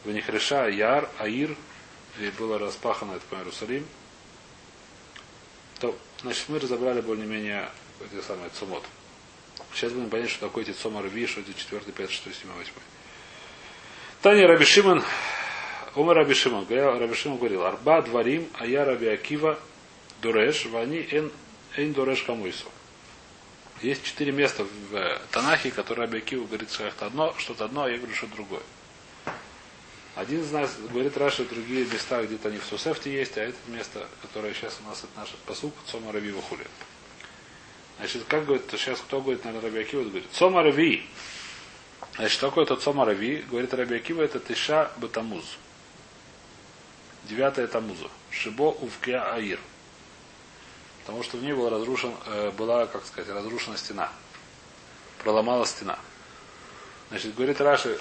[0.05, 1.57] В них реша Яр, Аир,
[2.18, 3.87] и было распахано это по Иерусалим.
[5.81, 7.68] То Значит, мы разобрали более-менее
[8.01, 8.85] эти самые цумот.
[9.74, 12.72] Сейчас будем понять, что такое эти цома рви, что эти 4, 5, 6, 7, 8.
[14.22, 15.03] תניא רבי שמעון,
[15.95, 19.59] אמר רבי שמעון, Раби Шимон говорил, ארבעה דברים היה רבי עקיבא
[20.20, 21.32] דורש, ואני אין,
[21.76, 22.66] אין דורש כמותו.
[23.80, 27.90] Есть четыре места в Танахе, которые Раби Акива говорит, что это одно, что-то одно, а
[27.90, 28.62] я говорю, что другое.
[30.14, 34.07] Один из нас говорит Раши, другие места, где-то они в Тосефте есть, а это место,
[34.20, 36.66] которое сейчас у нас это наш פסוק, צום הרביעי וכולי.
[38.03, 41.07] Значит, как говорит, сейчас кто говорит, наверное, Раби Акива, говорит, צום הרביעי.
[42.16, 43.44] Значит, что такое тот Сома Рави?
[43.48, 45.44] Говорит Раби Акива, это Тиша Батамуз.
[47.22, 48.09] Девятая Тамуза.
[48.32, 49.61] Шибо Увкя Аир.
[51.03, 54.11] Потому что в ней была разрушен, э, была, как сказать, разрушена стена.
[55.22, 55.96] Проломала стена.
[57.11, 58.00] Значит, говорит Раши,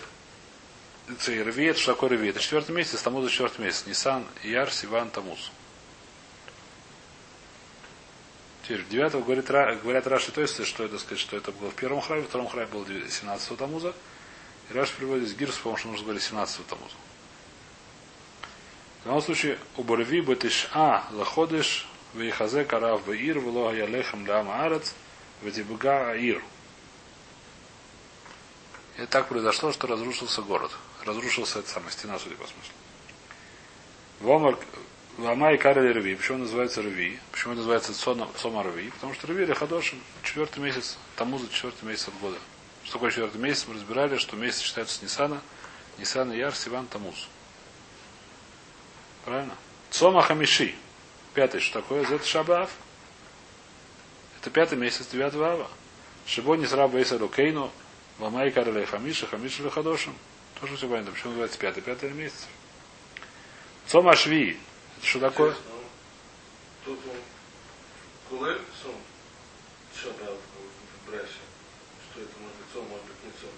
[1.27, 2.29] Рви, это что такое Рви?
[2.29, 3.85] Это четвертый месяц, Тамуза четвертый месяц.
[3.85, 5.51] Нисан, Яр, Сиван, Тамуз.
[8.71, 11.99] Теперь, 9 говорит, Ра- говорят Раши, есть, что это сказать, что это было в первом
[11.99, 13.93] храме, в втором храме было 17 Тамуза.
[14.69, 16.95] И Раши приводит из Гирс, потому что нужно говорить 17 Тамуза.
[19.03, 24.63] В любом случае, у Борви бетиш а заходишь в Ихазе карав беир, влога ялехам лама
[24.63, 24.93] арец,
[25.41, 25.47] в
[25.85, 26.41] аир.
[28.97, 30.71] И так произошло, что разрушился город.
[31.03, 32.73] Разрушился эта самая стена, судя по смыслу.
[34.21, 34.57] Вомар
[35.21, 36.15] Лама и Карли Рви.
[36.15, 37.19] Почему он называется Рви?
[37.31, 38.89] Почему он называется Сома Рви?
[38.89, 42.37] Потому что Рви или Хадошим четвертый месяц, тому за четвертый месяц от года.
[42.83, 43.67] Что такое четвертый месяц?
[43.67, 45.39] Мы разбирали, что месяц считается с Нисана.
[45.99, 47.27] Нисан, Яр, Сиван, Тамуз.
[49.23, 49.53] Правильно?
[49.91, 50.73] Сома Хамиши.
[51.35, 51.61] Пятый.
[51.61, 52.01] Что такое?
[52.01, 52.71] Это Шабав.
[54.39, 55.67] Это пятый месяц девятого ава.
[56.25, 57.71] Шибо не сраба Эйса Рукейну.
[58.17, 60.15] Ламай Карли Хамиша, Хамиша Хадошим.
[60.59, 61.11] Тоже все понятно.
[61.11, 61.81] Почему называется пятый?
[61.81, 62.47] Пятый месяц.
[63.85, 64.57] Сома Шви.
[65.01, 65.49] Что такое?
[65.49, 65.55] Он-
[66.85, 68.95] Тут он Кулель Сом,
[69.95, 70.37] Шаббат
[71.05, 71.27] в Браше.
[72.11, 73.49] Что это может быть может быть не Сом.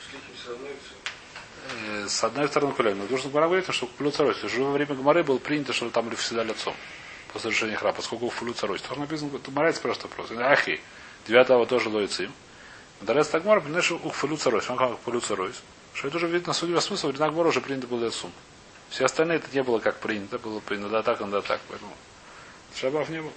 [0.00, 2.04] Шлихим все равно и.
[2.04, 2.98] Э, с одной стороны кулем.
[2.98, 4.34] Но должен Гмара говорит, что плю царой.
[4.42, 6.74] Уже во время Гмары было принято, что там всегда лицом.
[7.32, 8.78] После решения храма, поскольку в плю царой.
[8.78, 10.30] Тоже написано, Гмара это просто вопрос.
[10.32, 10.80] Ахи.
[11.26, 12.32] Девятого тоже лоицим.
[13.00, 14.62] Дарес Тагмар, понимаешь, ух фалю царой.
[14.68, 15.52] Он как фалю царой.
[15.94, 18.32] Что это уже видно, судя по смыслу, Гмара уже принято было лицом.
[18.94, 21.60] Все остальные это не было как принято, было принято так, иногда так.
[21.68, 21.92] Поэтому
[22.76, 23.32] шабав не был.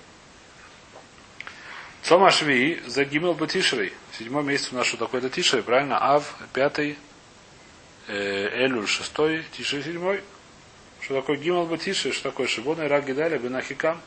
[2.03, 3.91] Сома Шви за Гимел Батишрей.
[4.15, 5.97] Седьмой месяц у нас что такое это Тишрей, правильно?
[6.13, 6.95] Ав, пятый,
[8.07, 10.21] э, Элюль шестой, Тишрей седьмой.
[11.01, 12.13] Что такое Гимел Батишрей?
[12.13, 13.99] Что такое Шибона и Рак Гидаля Бен Ахикам?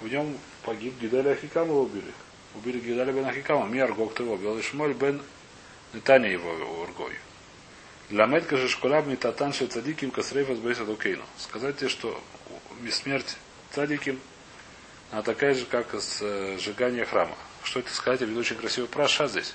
[0.00, 2.12] В нем погиб Гидаля Ахикам его убили.
[2.56, 3.66] Убили Гидаля Бен Ахикама.
[3.66, 4.58] Мир Гог его убил.
[4.58, 5.22] И Шмоль Бен
[5.92, 6.50] Нетания его
[6.82, 7.14] ургой.
[8.10, 11.24] Ламед каже школаб митатан ше цадиким касрейфас бейса дукейну.
[11.38, 12.22] Сказать тебе, что
[12.90, 13.36] смерть
[13.72, 14.20] цадиким
[15.10, 17.36] она такая же, как э, сжигание храма.
[17.62, 18.20] Что это сказать?
[18.20, 19.54] Я веду очень красивый праша здесь.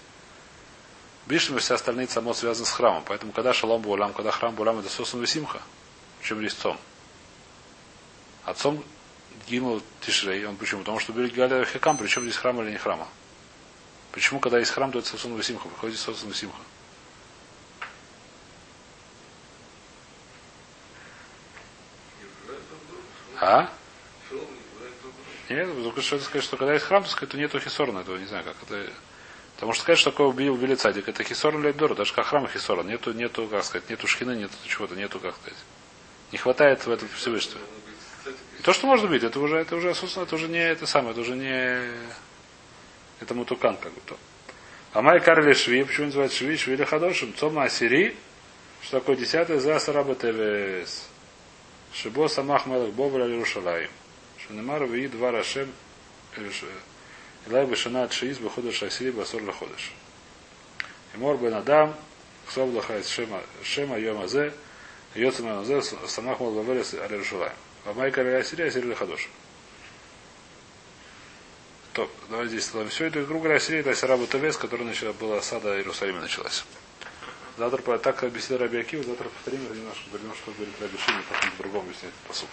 [1.25, 3.03] Бишлим и все остальные само связаны с храмом.
[3.05, 5.61] Поэтому, когда шалом булам, когда храм булам, это сосан симха,
[6.23, 6.79] чем резцом.
[8.45, 8.83] Отцом
[9.47, 10.45] гимл Тишрей.
[10.45, 10.79] Он почему?
[10.79, 13.07] Потому что убили Галя Хекам, причем здесь храм или не храма.
[14.13, 15.67] Почему, когда есть храм, то это сосан симха?
[15.67, 16.61] Приходит сосан симха.
[23.49, 23.69] А?
[25.49, 28.27] Нет, только что сказать, что когда есть храм, то сказать, то нету хисорна этого, не
[28.27, 28.91] знаю, как это.
[29.55, 32.87] Потому что сказать, что такое убили, убили цадик, это хисорн лейдор, даже как храм хисорн.
[32.87, 35.57] Нету, нету, как сказать, нету шхины, нету чего-то, нету, как сказать.
[36.31, 37.59] Не хватает в этом Всевышнего.
[38.59, 41.13] И то, что может быть, это уже, это уже, собственно, это уже не это самое,
[41.13, 41.91] это уже не
[43.19, 44.15] это мутукан, как бы то.
[44.93, 47.33] А май карли шви, почему называют шви, шви или хадошим?
[47.33, 48.15] Цома асири,
[48.83, 51.09] что такое десятое, за сараба тевес.
[51.93, 53.89] Шибо самах мелах бобра Иерушалаим.
[54.47, 55.71] Шанемар ви два рашем
[57.47, 59.91] Илай бешана от шииз бехода шасири басор лаходыш.
[61.15, 61.95] И мор бен адам,
[62.47, 64.53] ксов лахайс шема, шема йом азе,
[65.15, 67.53] йоцем йом азе, самах мол бавелес аль Иерушалаим.
[67.85, 69.29] А май карли асири, асири лахадош.
[71.93, 73.05] То, давайте здесь все.
[73.05, 76.63] Это, говоря, Сирия, это Сарабу Тавес, которая начала, была осада Иерусалима началась.
[77.59, 82.13] Завтра, так объяснил Раби Акива, завтра повторим, немножко, немножко говорит Раби Шини, потом по-другому объяснять
[82.25, 82.47] посуд.